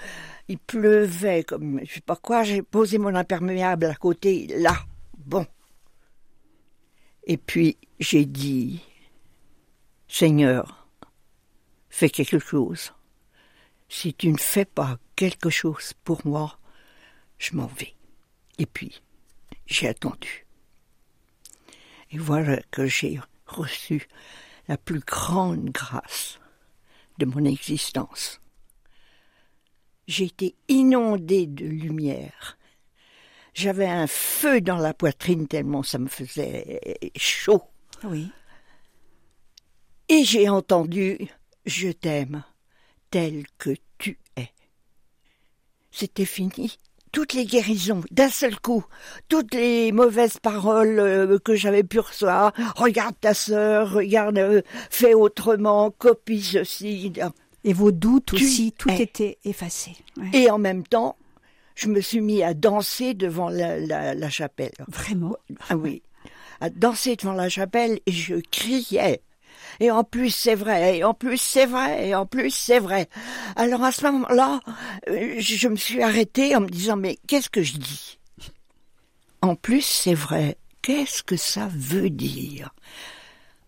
Il 0.48 0.58
pleuvait 0.58 1.44
comme 1.44 1.80
je 1.84 1.94
sais 1.94 2.00
pas 2.00 2.16
quoi. 2.16 2.42
J'ai 2.42 2.62
posé 2.62 2.98
mon 2.98 3.14
imperméable 3.14 3.86
à 3.86 3.94
côté, 3.94 4.46
là. 4.58 4.76
Bon, 5.24 5.46
et 7.24 7.36
puis 7.36 7.76
j'ai 8.00 8.24
dit, 8.24 8.80
Seigneur, 10.08 10.88
fais 11.88 12.10
quelque 12.10 12.38
chose. 12.38 12.92
Si 13.88 14.14
tu 14.14 14.28
ne 14.28 14.38
fais 14.38 14.64
pas 14.64 14.98
quelque 15.14 15.50
chose 15.50 15.92
pour 16.04 16.26
moi, 16.26 16.58
je 17.38 17.54
m'en 17.54 17.66
vais. 17.66 17.94
Et 18.58 18.66
puis, 18.66 19.02
j'ai 19.66 19.88
attendu. 19.88 20.46
Et 22.12 22.18
voilà 22.18 22.60
que 22.70 22.86
j'ai 22.86 23.20
reçu 23.46 24.06
la 24.68 24.76
plus 24.76 25.00
grande 25.00 25.70
grâce 25.70 26.38
de 27.18 27.26
mon 27.26 27.44
existence. 27.44 28.40
J'ai 30.06 30.24
été 30.24 30.54
inondé 30.68 31.46
de 31.46 31.64
lumière 31.64 32.58
j'avais 33.54 33.86
un 33.86 34.06
feu 34.06 34.60
dans 34.60 34.78
la 34.78 34.94
poitrine 34.94 35.46
tellement 35.46 35.82
ça 35.82 35.98
me 35.98 36.08
faisait 36.08 36.80
chaud. 37.16 37.62
Oui. 38.04 38.30
Et 40.08 40.24
j'ai 40.24 40.48
entendu 40.48 41.28
Je 41.64 41.90
t'aime 41.90 42.44
tel 43.10 43.44
que 43.58 43.76
tu 43.98 44.18
es. 44.36 44.48
C'était 45.90 46.24
fini. 46.24 46.78
Toutes 47.12 47.34
les 47.34 47.44
guérisons, 47.44 48.00
d'un 48.10 48.30
seul 48.30 48.58
coup, 48.58 48.84
toutes 49.28 49.54
les 49.54 49.92
mauvaises 49.92 50.38
paroles 50.38 50.98
euh, 50.98 51.38
que 51.38 51.54
j'avais 51.54 51.82
pu 51.82 52.00
recevoir, 52.00 52.52
regarde 52.74 53.14
ta 53.20 53.34
sœur, 53.34 53.92
regarde, 53.92 54.38
euh, 54.38 54.62
fais 54.88 55.12
autrement, 55.12 55.90
copie 55.90 56.42
ceci. 56.42 57.12
Et 57.64 57.72
vos 57.74 57.92
doutes 57.92 58.32
aussi, 58.32 58.72
tout 58.72 58.90
était 58.90 59.38
effacé. 59.44 59.92
Et 60.32 60.50
en 60.50 60.58
même 60.58 60.84
temps, 60.84 61.16
je 61.74 61.88
me 61.88 62.00
suis 62.00 62.20
mis 62.20 62.42
à 62.42 62.54
danser 62.54 63.14
devant 63.14 63.48
la, 63.48 64.30
chapelle. 64.30 64.72
Vraiment 64.88 65.36
Ah 65.68 65.76
oui, 65.76 66.02
à 66.60 66.70
danser 66.70 67.16
devant 67.16 67.32
la 67.32 67.48
chapelle 67.48 68.00
et 68.06 68.12
je 68.12 68.36
criais. 68.36 69.20
Et 69.80 69.90
en 69.90 70.04
plus 70.04 70.30
c'est 70.30 70.54
vrai, 70.54 70.98
et 70.98 71.04
en 71.04 71.14
plus 71.14 71.38
c'est 71.38 71.66
vrai, 71.66 72.08
et 72.08 72.14
en 72.14 72.26
plus 72.26 72.50
c'est 72.50 72.78
vrai. 72.78 73.08
Alors 73.56 73.82
à 73.82 73.92
ce 73.92 74.04
moment-là, 74.04 74.60
euh, 75.08 75.36
je 75.38 75.68
me 75.68 75.76
suis 75.76 76.02
arrêtée 76.02 76.54
en 76.56 76.60
me 76.60 76.68
disant 76.68 76.96
mais 76.96 77.18
qu'est-ce 77.26 77.50
que 77.50 77.62
je 77.62 77.78
dis? 77.78 78.18
En 79.40 79.56
plus 79.56 79.82
c'est 79.82 80.14
vrai, 80.14 80.56
qu'est-ce 80.82 81.22
que 81.22 81.36
ça 81.36 81.68
veut 81.72 82.10
dire? 82.10 82.74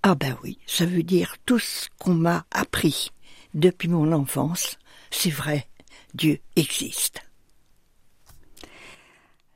Ah 0.03 0.15
ben 0.15 0.37
oui, 0.43 0.59
ça 0.67 0.85
veut 0.85 1.03
dire 1.03 1.37
tout 1.47 1.59
ce 1.59 1.89
qu'on 1.99 2.15
m'a 2.15 2.45
appris 2.51 3.11
depuis 3.55 3.89
mon 3.89 4.13
enfance. 4.13 4.79
C'est 5.11 5.31
vrai, 5.31 5.67
Dieu 6.13 6.41
existe. 6.57 7.23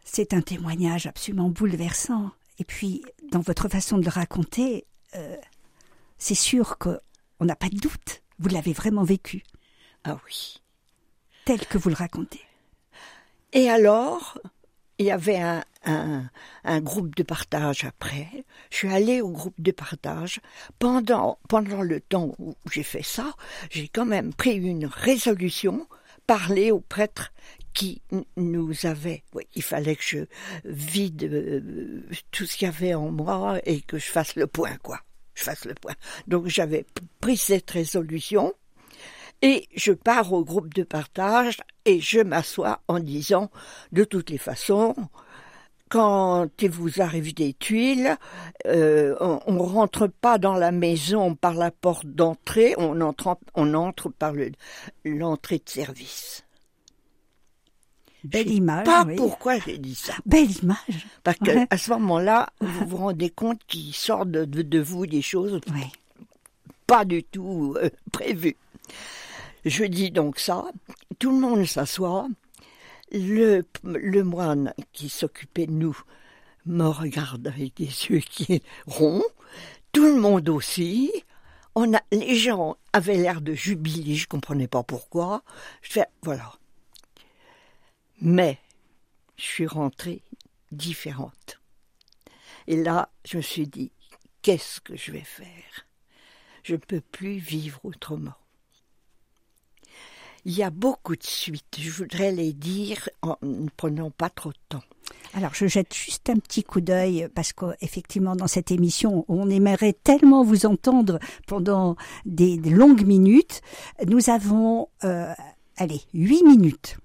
C'est 0.05 0.33
un 0.33 0.41
témoignage 0.41 1.07
absolument 1.07 1.51
bouleversant. 1.51 2.31
Et 2.59 2.65
puis, 2.65 3.03
dans 3.31 3.41
votre 3.41 3.69
façon 3.69 3.99
de 3.99 4.05
le 4.05 4.11
raconter, 4.11 4.87
euh, 5.15 5.37
c'est 6.19 6.35
sûr 6.35 6.79
qu'on 6.79 6.99
n'a 7.41 7.57
pas 7.57 7.69
de 7.69 7.79
doute. 7.79 8.23
Vous 8.39 8.49
l'avez 8.49 8.73
vraiment 8.73 9.05
vécu. 9.05 9.43
Ah 10.05 10.19
oui. 10.27 10.63
Tel 11.45 11.67
que 11.67 11.79
vous 11.79 11.89
le 11.89 11.95
racontez. 11.95 12.43
Et 13.53 13.71
alors, 13.71 14.39
il 14.99 15.07
y 15.07 15.11
avait 15.11 15.41
un, 15.41 15.65
un, 15.85 16.81
groupe 16.81 17.15
de 17.17 17.23
partage 17.23 17.85
après. 17.85 18.29
Je 18.71 18.77
suis 18.77 18.93
allée 18.93 19.21
au 19.21 19.31
groupe 19.31 19.61
de 19.61 19.71
partage. 19.71 20.41
Pendant, 20.79 21.39
pendant 21.49 21.83
le 21.83 22.01
temps 22.01 22.35
où 22.39 22.55
j'ai 22.71 22.83
fait 22.83 23.03
ça, 23.03 23.35
j'ai 23.71 23.89
quand 23.89 24.05
même 24.05 24.35
pris 24.35 24.57
une 24.57 24.87
résolution, 24.87 25.87
parler 26.27 26.71
au 26.71 26.81
prêtre 26.81 27.33
qui 27.73 28.03
nous 28.37 28.75
avait. 28.85 29.23
Oui, 29.35 29.47
il 29.55 29.63
fallait 29.63 29.97
que 29.97 30.03
je 30.03 30.19
vide 30.65 31.25
euh, 31.25 32.03
tout 32.33 32.45
ce 32.45 32.57
qu'il 32.57 32.67
y 32.67 32.69
avait 32.69 32.95
en 32.95 33.11
moi 33.11 33.61
et 33.65 33.81
que 33.81 33.99
je 33.99 34.11
fasse 34.11 34.35
le 34.37 34.47
point, 34.47 34.77
quoi. 34.83 35.01
Fasse 35.39 35.65
le 35.65 35.75
point. 35.75 35.95
Donc 36.27 36.47
j'avais 36.47 36.85
pris 37.21 37.37
cette 37.37 37.71
résolution 37.71 38.55
et 39.43 39.69
je 39.75 39.93
pars 39.93 40.33
au 40.33 40.45
groupe 40.45 40.75
de 40.75 40.83
partage 40.83 41.59
et 41.85 42.01
je 42.01 42.21
m'assois 42.21 42.81
en 42.89 42.99
disant, 42.99 43.51
de 43.93 44.05
toutes 44.05 44.31
les 44.31 44.39
façons, 44.39 44.97
quand 45.89 46.49
il 46.61 46.71
vous 46.71 47.01
arrive 47.01 47.35
des 47.35 47.55
tuiles, 47.55 48.17
euh, 48.67 49.17
on, 49.21 49.53
ne 49.53 49.61
rentre 49.61 50.07
pas 50.07 50.39
dans 50.39 50.55
la 50.55 50.73
maison 50.73 51.35
par 51.35 51.55
la 51.55 51.71
porte 51.71 52.07
d'entrée, 52.07 52.75
on 52.79 53.01
entre, 53.01 53.39
on 53.55 53.75
entre 53.75 54.11
par 54.11 54.35
l'entrée 55.05 55.59
de 55.59 55.69
service. 55.69 56.45
Belle 58.25 58.51
image. 58.51 58.85
Pas 58.85 59.05
oui. 59.05 59.17
pourquoi 59.17 59.59
j'ai 59.59 59.79
dit 59.79 59.95
ça. 59.95 60.15
Belle 60.27 60.51
image. 60.51 61.07
Parce 61.23 61.39
que 61.39 61.51
à 61.71 61.79
ce 61.79 61.91
moment-là, 61.91 62.49
vous 62.61 62.87
vous 62.87 62.97
rendez 62.97 63.31
compte 63.31 63.61
qu'il 63.67 63.95
sort 63.95 64.27
de, 64.27 64.45
de, 64.45 64.63
de, 64.63 64.79
vous 64.81 65.07
des 65.07 65.23
choses 65.23 65.61
pas 66.89 67.05
du 67.05 67.23
tout 67.23 67.77
euh, 67.81 67.91
prévues. 68.11 68.57
Je 69.65 69.85
dis 69.85 70.11
donc 70.11 70.39
ça, 70.39 70.65
tout 71.19 71.31
le 71.31 71.39
monde 71.39 71.65
s'assoit, 71.67 72.27
le, 73.13 73.63
le 73.85 74.25
moine 74.25 74.73
qui 74.93 75.09
s'occupait 75.09 75.67
de 75.67 75.73
nous 75.73 75.97
me 76.67 76.87
regarde 76.87 77.47
avec 77.47 77.77
des 77.77 77.85
yeux 77.85 78.21
qui 78.21 78.63
ronds, 78.87 79.23
tout 79.93 80.05
le 80.05 80.21
monde 80.21 80.49
aussi. 80.49 81.13
On 81.75 81.95
a, 81.95 82.01
les 82.11 82.35
gens 82.35 82.77
avaient 82.93 83.17
l'air 83.17 83.41
de 83.41 83.53
jubiler, 83.53 84.15
je 84.17 84.27
comprenais 84.27 84.67
pas 84.67 84.83
pourquoi. 84.83 85.43
Je 85.83 85.93
fais, 85.93 86.07
voilà. 86.23 86.53
Mais 88.21 88.59
je 89.37 89.45
suis 89.45 89.67
rentrée 89.67 90.23
différente. 90.73 91.61
Et 92.67 92.77
là, 92.77 93.11
je 93.25 93.39
me 93.39 93.43
suis 93.43 93.67
dit, 93.67 93.93
qu'est-ce 94.43 94.81
que 94.81 94.97
je 94.97 95.13
vais 95.13 95.25
faire? 95.25 95.87
Je 96.63 96.75
ne 96.75 96.81
peux 96.81 97.01
plus 97.01 97.39
vivre 97.39 97.81
autrement. 97.85 98.35
Il 100.45 100.53
y 100.53 100.63
a 100.63 100.71
beaucoup 100.71 101.17
de 101.17 101.23
suites. 101.23 101.77
Je 101.79 101.91
voudrais 101.91 102.33
les 102.33 102.53
dire 102.53 103.09
en 103.23 103.37
ne 103.43 103.69
prenant 103.77 104.11
pas 104.11 104.31
trop 104.31 104.51
de 104.51 104.59
temps. 104.69 104.83
Alors, 105.35 105.55
je 105.55 105.67
jette 105.67 105.95
juste 105.95 106.31
un 106.31 106.37
petit 106.37 106.65
coup 106.65 106.81
d'œil 106.81 107.29
parce 107.35 107.53
qu'effectivement, 107.53 108.37
dans 108.37 108.47
cette 108.47 108.71
émission, 108.71 109.25
on 109.29 109.51
aimerait 109.51 109.93
tellement 109.93 110.45
vous 110.45 110.67
entendre 110.67 111.19
pendant 111.47 111.97
des, 112.25 112.57
longues 112.59 113.07
minutes. 113.07 113.61
Nous 114.07 114.31
avons, 114.31 114.89
euh, 115.05 115.33
allez, 115.77 116.01
huit 116.15 116.43
minutes. 116.45 116.97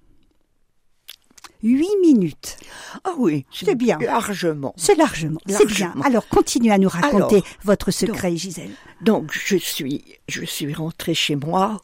Huit 1.64 1.96
minutes. 2.02 2.58
Ah 3.06 3.14
oui, 3.18 3.46
c'est 3.52 3.76
bien. 3.76 3.98
Largement. 4.00 4.74
C'est 4.76 4.96
largement. 4.96 5.40
C'est 5.48 5.66
bien. 5.66 5.94
Alors, 6.04 6.28
continuez 6.28 6.72
à 6.74 6.78
nous 6.78 6.90
raconter 6.90 7.38
Alors, 7.38 7.48
votre 7.64 7.92
secret, 7.92 8.30
donc, 8.32 8.38
Gisèle. 8.38 8.72
Donc, 9.02 9.32
je 9.32 9.56
suis, 9.56 10.04
je 10.28 10.44
suis 10.44 10.74
rentrée 10.74 11.14
chez 11.14 11.38
moi 11.38 11.82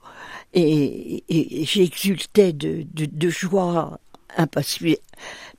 et, 0.53 1.23
et 1.29 1.65
j'exultais 1.65 2.51
de, 2.51 2.85
de, 2.93 3.05
de 3.05 3.29
joie 3.29 3.99
impassible. 4.37 4.97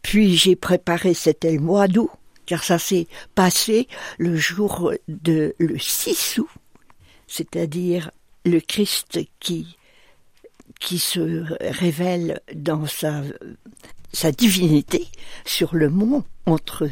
Puis 0.03 0.37
j'ai 0.37 0.57
préparé, 0.57 1.15
c'était 1.15 1.53
le 1.53 1.61
mois 1.61 1.89
d'août, 1.89 2.11
car 2.47 2.63
ça 2.63 2.79
s'est 2.79 3.07
passé 3.35 3.89
le 4.19 4.37
jour 4.37 4.93
de 5.09 5.55
le 5.59 5.79
6 5.79 6.39
août, 6.39 6.49
c'est-à-dire 7.27 8.11
le 8.45 8.61
Christ 8.61 9.19
qui 9.39 9.77
qui 10.79 10.99
se 10.99 11.45
révèle 11.61 12.41
dans 12.55 12.87
sa 12.87 13.23
sa 14.13 14.33
divinité 14.33 15.07
sur 15.45 15.75
le 15.75 15.89
mont 15.91 16.25
entre 16.47 16.89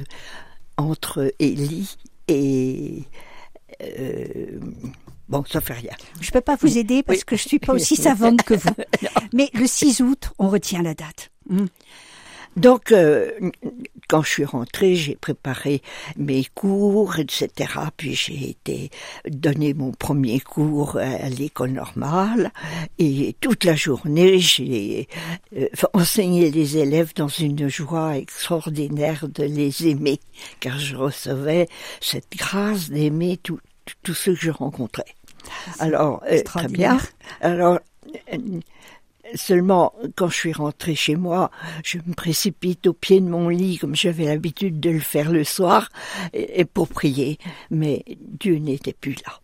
entre 0.77 1.33
Élie 1.39 1.97
et 2.29 3.03
euh, 3.83 4.61
Bon, 5.29 5.45
ça 5.45 5.61
fait 5.61 5.75
rien. 5.75 5.93
Je 6.21 6.31
peux 6.31 6.41
pas 6.41 6.57
vous 6.57 6.79
aider 6.79 7.03
parce 7.03 7.19
oui. 7.19 7.25
que 7.27 7.37
je 7.37 7.47
suis 7.47 7.59
pas 7.59 7.75
aussi 7.75 7.97
savante 7.97 8.43
que 8.43 8.55
vous. 8.55 8.75
Mais 9.35 9.51
le 9.53 9.67
6 9.67 10.01
août, 10.01 10.31
on 10.39 10.49
retient 10.49 10.83
la 10.83 10.95
date. 10.95 11.31
Mmh. 11.51 11.67
Donc, 12.57 12.93
euh, 12.93 13.31
quand 14.09 14.23
je 14.23 14.31
suis 14.31 14.45
rentrée, 14.45 14.95
j'ai 14.95 15.15
préparé 15.15 15.83
mes 16.17 16.45
cours, 16.55 17.19
etc. 17.19 17.49
Puis 17.97 18.15
j'ai 18.15 18.51
été 18.51 18.91
donner 19.27 19.75
mon 19.75 19.93
premier 19.93 20.41
cours 20.41 20.97
à 20.97 21.29
l'école 21.29 21.73
normale 21.73 22.53
et 22.99 23.37
toute 23.41 23.65
la 23.65 23.77
journée, 23.77 24.39
j'ai 24.39 25.09
euh, 25.57 25.69
enseigné 25.93 26.51
les 26.51 26.79
élèves 26.79 27.13
dans 27.15 27.29
une 27.29 27.69
joie 27.69 28.17
extraordinaire 28.17 29.29
de 29.29 29.45
les 29.45 29.89
aimer, 29.89 30.21
car 30.61 30.79
je 30.79 30.97
recevais 30.97 31.69
cette 32.01 32.33
grâce 32.37 32.91
d'aimer 32.91 33.37
tous 33.37 33.61
ceux 34.15 34.35
que 34.35 34.41
je 34.41 34.51
rencontrais. 34.51 35.15
Alors, 35.79 36.23
euh, 36.31 36.43
très 36.43 36.69
bien. 36.69 36.99
Alors, 37.41 37.79
euh, 38.33 38.61
seulement, 39.35 39.95
quand 40.17 40.29
je 40.29 40.37
suis 40.37 40.53
rentrée 40.53 40.95
chez 40.95 41.17
moi, 41.17 41.51
je 41.85 41.99
me 41.99 42.15
précipite 42.15 42.87
au 42.87 42.93
pied 42.93 43.21
de 43.21 43.29
mon 43.29 43.49
lit, 43.49 43.79
comme 43.79 43.95
j'avais 43.95 44.25
l'habitude 44.25 44.81
de 44.81 44.91
le 44.91 45.01
faire 45.01 45.31
le 45.31 45.45
soir, 45.45 45.91
et, 46.33 46.65
pour 46.65 46.89
prier. 46.89 47.39
Mais 47.71 48.05
Dieu 48.21 48.57
n'était 48.57 48.93
plus 48.93 49.17
là. 49.27 49.41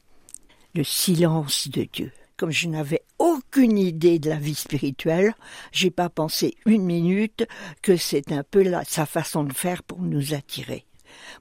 Le 0.74 0.84
silence 0.84 1.68
de 1.68 1.86
Dieu. 1.92 2.12
Comme 2.36 2.50
je 2.50 2.68
n'avais 2.68 3.02
aucune 3.18 3.78
idée 3.78 4.18
de 4.18 4.28
la 4.28 4.36
vie 4.36 4.56
spirituelle, 4.56 5.34
j'ai 5.70 5.90
pas 5.90 6.08
pensé 6.08 6.56
une 6.66 6.84
minute 6.84 7.46
que 7.80 7.96
c'est 7.96 8.32
un 8.32 8.42
peu 8.42 8.64
sa 8.86 9.06
façon 9.06 9.44
de 9.44 9.52
faire 9.52 9.84
pour 9.84 10.00
nous 10.00 10.34
attirer. 10.34 10.84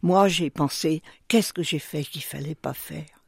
Moi, 0.03 0.27
j'ai 0.27 0.51
pensé, 0.51 1.01
qu'est-ce 1.27 1.51
que 1.51 1.63
j'ai 1.63 1.79
fait 1.79 2.03
qu'il 2.03 2.21
fallait 2.21 2.53
pas 2.53 2.73
faire? 2.73 3.22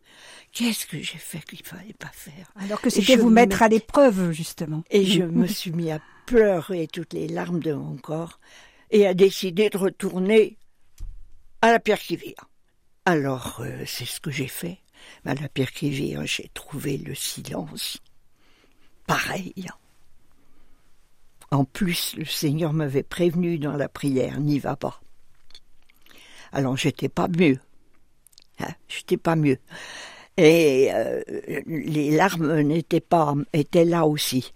Qu'est-ce 0.55 0.85
que 0.85 1.01
j'ai 1.01 1.17
fait 1.17 1.41
qu'il 1.41 1.63
fallait 1.63 1.93
pas 1.99 2.11
faire 2.13 2.49
Alors 2.55 2.79
que 2.79 2.89
c'était 2.89 3.17
vous 3.17 3.29
mettre 3.29 3.61
à 3.61 3.67
l'épreuve, 3.67 4.31
justement. 4.31 4.85
Et 4.89 5.05
je 5.05 5.21
me 5.23 5.47
suis 5.47 5.71
mis 5.71 5.91
à 5.91 5.99
pleurer 6.25 6.87
toutes 6.87 7.11
les 7.11 7.27
larmes 7.27 7.59
de 7.59 7.73
mon 7.73 7.97
corps 7.97 8.39
et 8.89 9.05
à 9.05 9.13
décider 9.13 9.69
de 9.69 9.77
retourner 9.77 10.57
à 11.61 11.71
la 11.71 11.79
pierre 11.79 11.99
qui 11.99 12.15
vire. 12.15 12.49
Alors, 13.03 13.57
euh, 13.59 13.83
c'est 13.85 14.05
ce 14.05 14.21
que 14.21 14.31
j'ai 14.31 14.47
fait. 14.47 14.79
À 15.25 15.35
la 15.35 15.49
pierre 15.49 15.73
qui 15.73 15.89
vire, 15.89 16.25
j'ai 16.25 16.49
trouvé 16.53 16.97
le 16.99 17.15
silence. 17.15 17.97
Pareil. 19.07 19.67
En 21.51 21.65
plus, 21.65 22.15
le 22.15 22.23
Seigneur 22.23 22.71
m'avait 22.71 23.03
prévenu 23.03 23.59
dans 23.59 23.75
la 23.75 23.89
prière, 23.89 24.39
n'y 24.39 24.59
va 24.59 24.77
pas. 24.77 25.01
Alors 26.53 26.77
j'étais 26.77 27.09
pas 27.09 27.27
mieux. 27.27 27.59
Hein, 28.59 28.73
j'étais 28.87 29.17
pas 29.17 29.35
mieux. 29.35 29.59
Et 30.37 30.89
euh, 30.91 31.21
les 31.65 32.11
larmes 32.11 32.59
n'étaient 32.61 32.99
pas 32.99 33.33
étaient 33.53 33.85
là 33.85 34.05
aussi. 34.05 34.51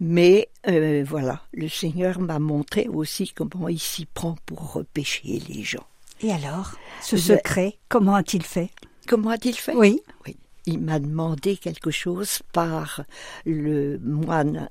Mais 0.00 0.48
euh, 0.68 1.04
voilà, 1.06 1.42
le 1.52 1.68
Seigneur 1.68 2.20
m'a 2.20 2.38
montré 2.38 2.88
aussi 2.88 3.30
comment 3.30 3.68
il 3.68 3.80
s'y 3.80 4.04
prend 4.04 4.36
pour 4.44 4.72
repêcher 4.72 5.42
les 5.48 5.62
gens. 5.62 5.86
Et 6.20 6.32
alors, 6.32 6.72
ce 7.00 7.16
secret, 7.16 7.78
comment 7.88 8.14
a-t-il 8.14 8.42
fait? 8.42 8.70
Comment 9.08 9.30
a-t-il 9.30 9.56
fait? 9.56 9.74
Oui. 9.74 10.00
Oui. 10.26 10.36
Il 10.66 10.80
m'a 10.80 11.00
demandé 11.00 11.56
quelque 11.56 11.90
chose 11.90 12.40
par 12.52 13.02
le 13.44 13.98
moine 13.98 14.68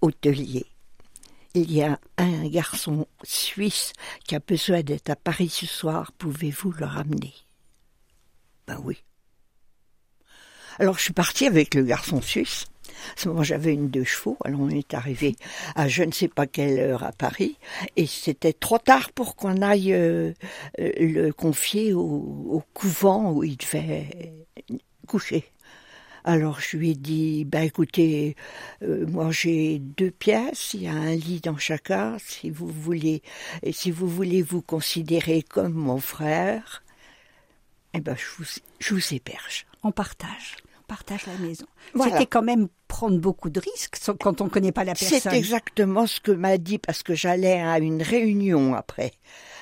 hôtelier 0.00 0.64
il 1.54 1.72
y 1.72 1.82
a 1.82 1.98
un 2.18 2.48
garçon 2.48 3.06
suisse 3.22 3.92
qui 4.24 4.34
a 4.34 4.40
besoin 4.40 4.82
d'être 4.82 5.10
à 5.10 5.16
Paris 5.16 5.48
ce 5.48 5.66
soir, 5.66 6.12
pouvez-vous 6.12 6.72
le 6.72 6.84
ramener? 6.84 7.32
Ben 8.66 8.80
oui. 8.84 9.02
Alors 10.78 10.98
je 10.98 11.04
suis 11.04 11.12
partie 11.12 11.46
avec 11.46 11.74
le 11.74 11.82
garçon 11.82 12.20
suisse. 12.20 12.66
À 13.16 13.20
ce 13.20 13.28
moment 13.28 13.42
j'avais 13.42 13.74
une 13.74 13.90
deux 13.90 14.04
chevaux, 14.04 14.36
alors 14.44 14.60
on 14.60 14.70
est 14.70 14.94
arrivé 14.94 15.36
à 15.74 15.88
je 15.88 16.02
ne 16.02 16.12
sais 16.12 16.28
pas 16.28 16.46
quelle 16.46 16.78
heure 16.78 17.04
à 17.04 17.12
Paris, 17.12 17.58
et 17.96 18.06
c'était 18.06 18.52
trop 18.52 18.78
tard 18.78 19.12
pour 19.12 19.36
qu'on 19.36 19.62
aille 19.62 19.92
euh, 19.92 20.32
le 20.78 21.30
confier 21.32 21.92
au, 21.92 22.00
au, 22.00 22.62
couvent 22.72 23.32
où 23.32 23.44
il 23.44 23.56
devait 23.56 24.32
coucher. 25.06 25.44
Alors 26.24 26.60
je 26.60 26.78
lui 26.78 26.92
ai 26.92 26.94
dit, 26.94 27.44
bah 27.44 27.62
écoutez, 27.62 28.36
euh, 28.82 29.06
moi 29.06 29.30
j'ai 29.30 29.78
deux 29.78 30.10
pièces, 30.10 30.72
il 30.72 30.84
y 30.84 30.88
a 30.88 30.94
un 30.94 31.14
lit 31.14 31.40
dans 31.40 31.58
chacun, 31.58 32.16
si 32.18 32.48
vous 32.48 32.68
voulez, 32.68 33.22
et 33.62 33.72
si 33.72 33.90
vous 33.90 34.08
voulez 34.08 34.40
vous 34.40 34.62
considérer 34.62 35.42
comme 35.42 35.74
mon 35.74 35.98
frère, 35.98 36.82
eh 37.92 38.00
ben 38.00 38.16
je 38.16 38.24
vous, 38.38 38.50
je 38.78 38.94
vous 38.94 39.14
héberge. 39.14 39.66
On 39.84 39.92
partage. 39.92 40.56
On 40.80 40.86
partage 40.86 41.26
la 41.26 41.36
maison. 41.38 41.66
Voilà. 41.94 42.12
C'était 42.12 42.26
quand 42.26 42.42
même 42.42 42.68
prendre 42.88 43.18
beaucoup 43.18 43.48
de 43.50 43.58
risques 43.60 43.96
quand 44.20 44.40
on 44.40 44.44
ne 44.44 44.50
connaît 44.50 44.72
pas 44.72 44.84
la 44.84 44.94
C'est 44.94 45.08
personne. 45.10 45.32
exactement 45.34 46.06
ce 46.06 46.20
que 46.20 46.30
m'a 46.32 46.58
dit 46.58 46.78
parce 46.78 47.02
que 47.02 47.14
j'allais 47.14 47.60
à 47.60 47.78
une 47.78 48.02
réunion 48.02 48.74
après. 48.74 49.12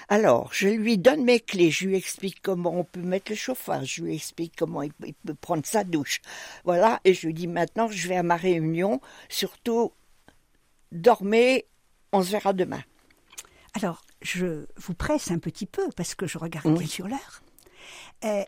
Alors, 0.08 0.50
je 0.52 0.68
lui 0.68 0.98
donne 0.98 1.24
mes 1.24 1.40
clés, 1.40 1.70
je 1.70 1.86
lui 1.86 1.96
explique 1.96 2.42
comment 2.42 2.72
on 2.78 2.84
peut 2.84 3.00
mettre 3.00 3.30
le 3.32 3.36
chauffage, 3.36 3.94
je 3.96 4.02
lui 4.02 4.14
explique 4.16 4.54
comment 4.58 4.82
il 4.82 4.92
peut, 4.92 5.06
il 5.08 5.14
peut 5.14 5.34
prendre 5.34 5.64
sa 5.64 5.84
douche. 5.84 6.20
Voilà, 6.64 7.00
et 7.04 7.14
je 7.14 7.26
lui 7.26 7.34
dis 7.34 7.46
maintenant, 7.46 7.88
je 7.88 8.08
vais 8.08 8.16
à 8.16 8.22
ma 8.22 8.36
réunion, 8.36 9.00
surtout, 9.28 9.92
dormez, 10.90 11.66
on 12.12 12.22
se 12.22 12.30
verra 12.32 12.52
demain. 12.52 12.82
Alors, 13.74 14.02
je 14.20 14.66
vous 14.76 14.94
presse 14.94 15.30
un 15.30 15.38
petit 15.38 15.66
peu 15.66 15.82
parce 15.96 16.14
que 16.14 16.26
je 16.26 16.36
regarde 16.38 16.66
Oui. 16.66 16.78
bien 16.78 16.86
sur 16.86 17.08
l'heure. 17.08 17.42
Euh, 18.24 18.42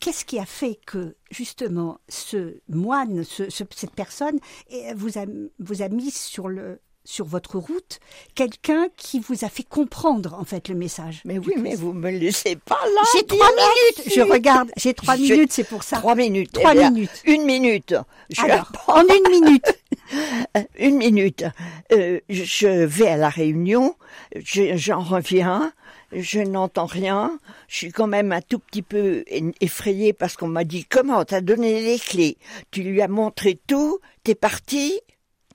Qu'est-ce 0.00 0.24
qui 0.24 0.38
a 0.38 0.46
fait 0.46 0.78
que, 0.86 1.16
justement, 1.30 1.98
ce 2.08 2.56
moine, 2.68 3.24
ce- 3.24 3.50
ce- 3.50 3.64
cette 3.74 3.94
personne, 3.94 4.38
eh, 4.70 4.94
vous 4.94 5.18
a, 5.18 5.24
vous 5.58 5.82
a 5.82 5.88
mis 5.88 6.10
sur, 6.10 6.48
le, 6.48 6.80
sur 7.04 7.24
votre 7.26 7.58
route 7.58 7.98
quelqu'un 8.34 8.86
qui 8.96 9.18
vous 9.20 9.44
a 9.44 9.48
fait 9.48 9.62
comprendre, 9.64 10.34
en 10.38 10.44
fait, 10.44 10.68
le 10.68 10.74
message 10.74 11.20
Mais 11.24 11.38
oui, 11.38 11.54
mais 11.58 11.74
vous 11.74 11.92
me 11.92 12.10
laissez 12.10 12.56
pas 12.56 12.78
là. 12.94 13.02
J'ai 13.14 13.26
trois 13.26 13.48
minutes 13.50 14.14
Je 14.14 14.20
regarde, 14.20 14.70
j'ai 14.76 14.94
trois 14.94 15.16
Je- 15.16 15.22
minutes, 15.22 15.52
c'est 15.52 15.64
pour 15.64 15.82
ça. 15.82 15.98
Trois 15.98 16.14
minutes. 16.14 16.52
Trois 16.52 16.72
Eh 16.74 16.78
bien, 16.78 16.90
minutes. 16.90 17.22
Une 17.24 17.44
minute. 17.44 17.94
Je 18.30 18.40
Alors, 18.42 18.70
en 18.88 19.02
une 19.02 19.30
minute. 19.40 19.66
Une 20.78 20.96
minute. 20.98 21.44
Euh, 21.92 22.20
je 22.28 22.68
vais 22.84 23.08
à 23.08 23.16
la 23.16 23.30
réunion, 23.30 23.94
je- 24.36 24.76
j'en 24.76 25.00
reviens, 25.00 25.72
je 26.12 26.40
n'entends 26.40 26.86
rien. 26.86 27.38
Je 27.68 27.76
suis 27.76 27.92
quand 27.92 28.06
même 28.06 28.32
un 28.32 28.40
tout 28.40 28.58
petit 28.58 28.82
peu 28.82 29.24
effrayée 29.60 30.12
parce 30.12 30.36
qu'on 30.36 30.48
m'a 30.48 30.64
dit 30.64 30.84
comment 30.84 31.24
t'as 31.24 31.40
donné 31.40 31.80
les 31.82 31.98
clés, 31.98 32.38
tu 32.70 32.82
lui 32.82 33.00
as 33.02 33.08
montré 33.08 33.58
tout, 33.66 34.00
t'es 34.24 34.34
parti, 34.34 35.00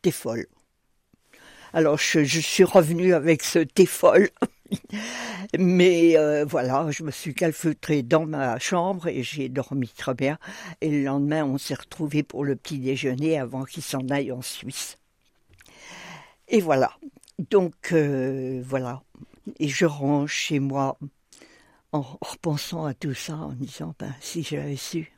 t'es 0.01 0.11
folle. 0.11 0.47
Alors 1.73 1.97
je, 1.97 2.23
suis 2.23 2.63
revenue 2.63 3.13
avec 3.13 3.43
ce 3.43 3.59
t'es 3.59 3.85
folle. 3.85 4.29
Mais 5.59 6.17
euh, 6.17 6.43
voilà, 6.43 6.87
je 6.91 7.03
me 7.03 7.11
suis 7.11 7.33
calfeutrée 7.33 8.03
dans 8.03 8.25
ma 8.25 8.59
chambre 8.59 9.07
et 9.07 9.23
j'ai 9.23 9.47
dormi 9.47 9.87
très 9.89 10.13
bien. 10.13 10.37
Et 10.81 10.89
le 10.89 11.03
lendemain, 11.03 11.45
on 11.45 11.57
s'est 11.57 11.75
retrouvés 11.75 12.23
pour 12.23 12.43
le 12.43 12.55
petit 12.55 12.79
déjeuner 12.79 13.39
avant 13.39 13.63
qu'il 13.63 13.83
s'en 13.83 14.07
aille 14.09 14.31
en 14.31 14.41
Suisse. 14.41 14.97
Et 16.47 16.61
voilà. 16.61 16.91
Donc 17.37 17.91
euh, 17.93 18.61
voilà. 18.65 19.03
Et 19.59 19.67
je 19.67 19.85
range 19.85 20.31
chez 20.31 20.59
moi 20.59 20.97
en 21.91 22.01
repensant 22.01 22.85
à 22.85 22.93
tout 22.93 23.13
ça, 23.13 23.35
en 23.35 23.53
disant 23.53 23.95
ben 23.99 24.13
si 24.19 24.43
j'avais 24.43 24.75
su. 24.75 25.11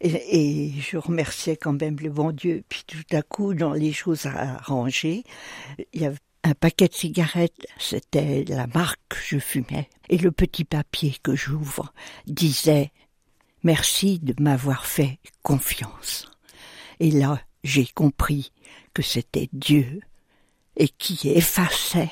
Et, 0.00 0.70
je 0.78 0.96
remerciais 0.96 1.56
quand 1.56 1.72
même 1.72 1.96
le 2.00 2.10
bon 2.10 2.30
Dieu. 2.30 2.62
Puis 2.68 2.84
tout 2.86 3.02
à 3.10 3.22
coup, 3.22 3.54
dans 3.54 3.72
les 3.72 3.92
choses 3.92 4.26
à 4.26 4.58
ranger, 4.58 5.24
il 5.92 6.02
y 6.02 6.06
avait 6.06 6.18
un 6.44 6.54
paquet 6.54 6.86
de 6.86 6.94
cigarettes, 6.94 7.66
c'était 7.78 8.44
la 8.44 8.68
marque 8.68 9.00
que 9.08 9.16
je 9.26 9.38
fumais. 9.38 9.88
Et 10.08 10.18
le 10.18 10.30
petit 10.30 10.64
papier 10.64 11.16
que 11.22 11.34
j'ouvre 11.34 11.92
disait 12.26 12.92
Merci 13.64 14.20
de 14.20 14.40
m'avoir 14.40 14.86
fait 14.86 15.18
confiance. 15.42 16.30
Et 17.00 17.10
là, 17.10 17.40
j'ai 17.64 17.86
compris 17.86 18.52
que 18.94 19.02
c'était 19.02 19.48
Dieu 19.52 20.00
et 20.76 20.88
qui 20.88 21.28
effaçait 21.28 22.10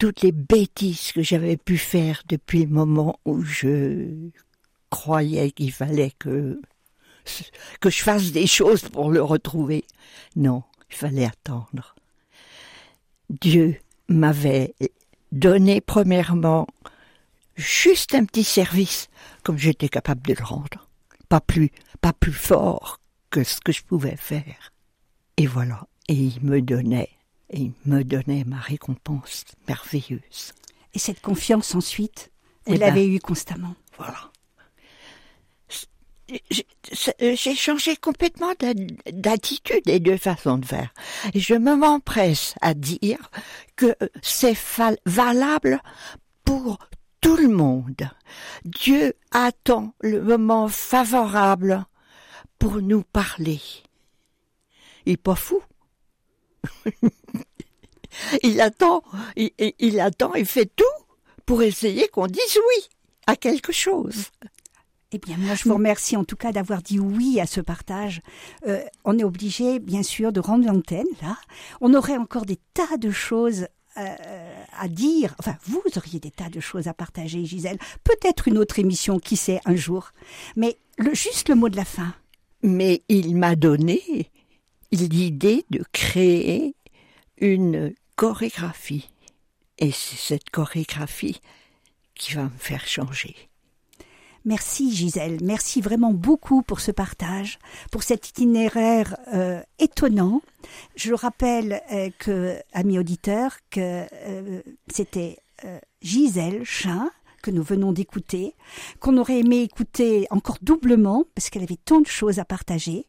toutes 0.00 0.22
les 0.22 0.32
bêtises 0.32 1.12
que 1.12 1.22
j'avais 1.22 1.58
pu 1.58 1.76
faire 1.76 2.22
depuis 2.26 2.64
le 2.64 2.70
moment 2.70 3.20
où 3.26 3.42
je 3.42 4.30
croyais 4.88 5.50
qu'il 5.50 5.72
fallait 5.72 6.12
que 6.18 6.60
que 7.80 7.90
je 7.90 8.02
fasse 8.02 8.32
des 8.32 8.46
choses 8.46 8.88
pour 8.88 9.10
le 9.10 9.22
retrouver. 9.22 9.84
Non, 10.36 10.64
il 10.88 10.96
fallait 10.96 11.26
attendre. 11.26 11.94
Dieu 13.28 13.76
m'avait 14.08 14.74
donné 15.32 15.82
premièrement 15.82 16.66
juste 17.56 18.14
un 18.14 18.24
petit 18.24 18.42
service 18.42 19.08
comme 19.42 19.58
j'étais 19.58 19.90
capable 19.90 20.22
de 20.22 20.34
le 20.36 20.44
rendre. 20.44 20.88
Pas 21.28 21.42
plus, 21.42 21.70
pas 22.00 22.14
plus 22.14 22.32
fort 22.32 22.98
que 23.28 23.44
ce 23.44 23.60
que 23.60 23.70
je 23.70 23.82
pouvais 23.82 24.16
faire. 24.16 24.72
Et 25.36 25.46
voilà. 25.46 25.86
Et 26.08 26.14
il 26.14 26.42
me 26.42 26.62
donnait, 26.62 27.10
et 27.50 27.60
il 27.60 27.72
me 27.86 28.02
donnait 28.04 28.44
ma 28.44 28.58
récompense 28.58 29.44
merveilleuse. 29.68 30.52
Et 30.94 30.98
cette 30.98 31.20
confiance, 31.20 31.74
ensuite, 31.74 32.30
vous 32.66 32.74
Eh 32.74 32.78
ben, 32.78 32.86
l'avez 32.86 33.06
eue 33.08 33.20
constamment. 33.20 33.74
Voilà. 33.98 34.30
J'ai- 36.48 36.66
c'est- 36.92 37.34
J'ai 37.36 37.56
changé 37.56 37.96
complètement 37.96 38.52
d'a- 38.60 38.72
d'attitude 39.12 39.88
et 39.88 39.98
de 39.98 40.16
façon 40.16 40.58
de 40.58 40.64
faire. 40.64 40.94
Et 41.34 41.40
je 41.40 41.54
me 41.54 41.74
m'empresse 41.74 42.54
à 42.60 42.72
dire 42.74 43.30
que 43.74 43.96
c'est 44.22 44.56
valable 45.06 45.80
pour 46.44 46.78
tout 47.20 47.36
le 47.36 47.48
monde. 47.48 48.08
Dieu 48.64 49.14
attend 49.32 49.92
le 50.02 50.22
moment 50.22 50.68
favorable 50.68 51.84
pour 52.60 52.80
nous 52.80 53.02
parler. 53.02 53.60
Il 55.06 55.14
est 55.14 55.16
pas 55.16 55.34
fou. 55.34 55.60
il 58.42 58.60
attend, 58.60 59.02
il, 59.36 60.00
attend, 60.00 60.34
il 60.34 60.46
fait 60.46 60.70
tout 60.74 60.84
pour 61.46 61.62
essayer 61.62 62.08
qu'on 62.08 62.26
dise 62.26 62.56
oui 62.56 62.88
à 63.26 63.36
quelque 63.36 63.72
chose. 63.72 64.26
Eh 65.12 65.18
bien, 65.18 65.36
moi, 65.38 65.56
je 65.56 65.68
vous 65.68 65.74
remercie 65.74 66.16
en 66.16 66.24
tout 66.24 66.36
cas 66.36 66.52
d'avoir 66.52 66.82
dit 66.82 67.00
oui 67.00 67.40
à 67.40 67.46
ce 67.46 67.60
partage. 67.60 68.22
Euh, 68.68 68.80
on 69.04 69.18
est 69.18 69.24
obligé, 69.24 69.80
bien 69.80 70.04
sûr, 70.04 70.32
de 70.32 70.38
rendre 70.38 70.66
l'antenne, 70.66 71.06
là. 71.20 71.36
On 71.80 71.94
aurait 71.94 72.16
encore 72.16 72.46
des 72.46 72.58
tas 72.74 72.96
de 72.96 73.10
choses 73.10 73.66
euh, 73.96 74.64
à 74.78 74.86
dire. 74.86 75.34
Enfin, 75.40 75.56
vous 75.66 75.82
auriez 75.96 76.20
des 76.20 76.30
tas 76.30 76.48
de 76.48 76.60
choses 76.60 76.86
à 76.86 76.94
partager, 76.94 77.44
Gisèle. 77.44 77.78
Peut-être 78.04 78.46
une 78.46 78.56
autre 78.56 78.78
émission, 78.78 79.18
qui 79.18 79.36
sait, 79.36 79.60
un 79.64 79.74
jour. 79.74 80.12
Mais 80.54 80.76
le, 80.96 81.12
juste 81.12 81.48
le 81.48 81.56
mot 81.56 81.68
de 81.68 81.76
la 81.76 81.84
fin. 81.84 82.14
Mais 82.62 83.02
il 83.08 83.36
m'a 83.36 83.56
donné 83.56 84.30
l'idée 84.92 85.64
de 85.70 85.84
créer 85.92 86.74
une 87.40 87.94
chorégraphie. 88.16 89.08
Et 89.78 89.92
c'est 89.92 90.16
cette 90.16 90.50
chorégraphie 90.50 91.40
qui 92.14 92.34
va 92.34 92.44
me 92.44 92.58
faire 92.58 92.86
changer. 92.86 93.34
Merci 94.46 94.94
Gisèle, 94.94 95.38
merci 95.42 95.82
vraiment 95.82 96.12
beaucoup 96.12 96.62
pour 96.62 96.80
ce 96.80 96.90
partage, 96.90 97.58
pour 97.92 98.02
cet 98.02 98.30
itinéraire 98.30 99.16
euh, 99.34 99.62
étonnant. 99.78 100.40
Je 100.96 101.12
rappelle 101.12 101.82
euh, 101.92 102.08
que, 102.18 102.58
amis 102.72 102.98
auditeurs, 102.98 103.58
que 103.70 104.06
euh, 104.12 104.62
c'était 104.88 105.38
euh, 105.66 105.78
Gisèle 106.00 106.64
Chin 106.64 107.10
que 107.42 107.50
nous 107.50 107.62
venons 107.62 107.92
d'écouter, 107.92 108.54
qu'on 109.00 109.16
aurait 109.18 109.40
aimé 109.40 109.62
écouter 109.62 110.26
encore 110.30 110.58
doublement 110.62 111.24
parce 111.34 111.50
qu'elle 111.50 111.62
avait 111.62 111.78
tant 111.84 112.00
de 112.00 112.06
choses 112.06 112.38
à 112.38 112.44
partager. 112.44 113.06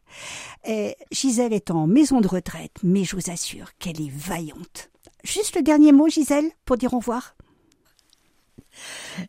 Et 0.66 0.96
Gisèle 1.10 1.52
est 1.52 1.70
en 1.70 1.86
maison 1.86 2.20
de 2.20 2.28
retraite, 2.28 2.76
mais 2.82 3.04
je 3.04 3.16
vous 3.16 3.30
assure 3.30 3.76
qu'elle 3.78 4.00
est 4.00 4.12
vaillante. 4.12 4.90
Juste 5.24 5.56
le 5.56 5.62
dernier 5.62 5.92
mot, 5.92 6.08
Gisèle, 6.08 6.50
pour 6.64 6.76
dire 6.76 6.94
au 6.94 6.98
revoir 6.98 7.36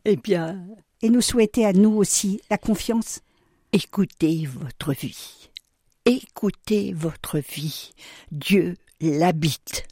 Eh 0.06 0.16
bien, 0.16 0.66
et 1.02 1.10
nous 1.10 1.22
souhaiter 1.22 1.66
à 1.66 1.74
nous 1.74 1.96
aussi 1.96 2.42
la 2.50 2.58
confiance. 2.58 3.20
écoutez 3.72 4.46
votre 4.46 4.94
vie. 4.94 5.50
Écoutez 6.06 6.94
votre 6.94 7.40
vie. 7.40 7.92
Dieu 8.32 8.76
l'habite. 9.00 9.86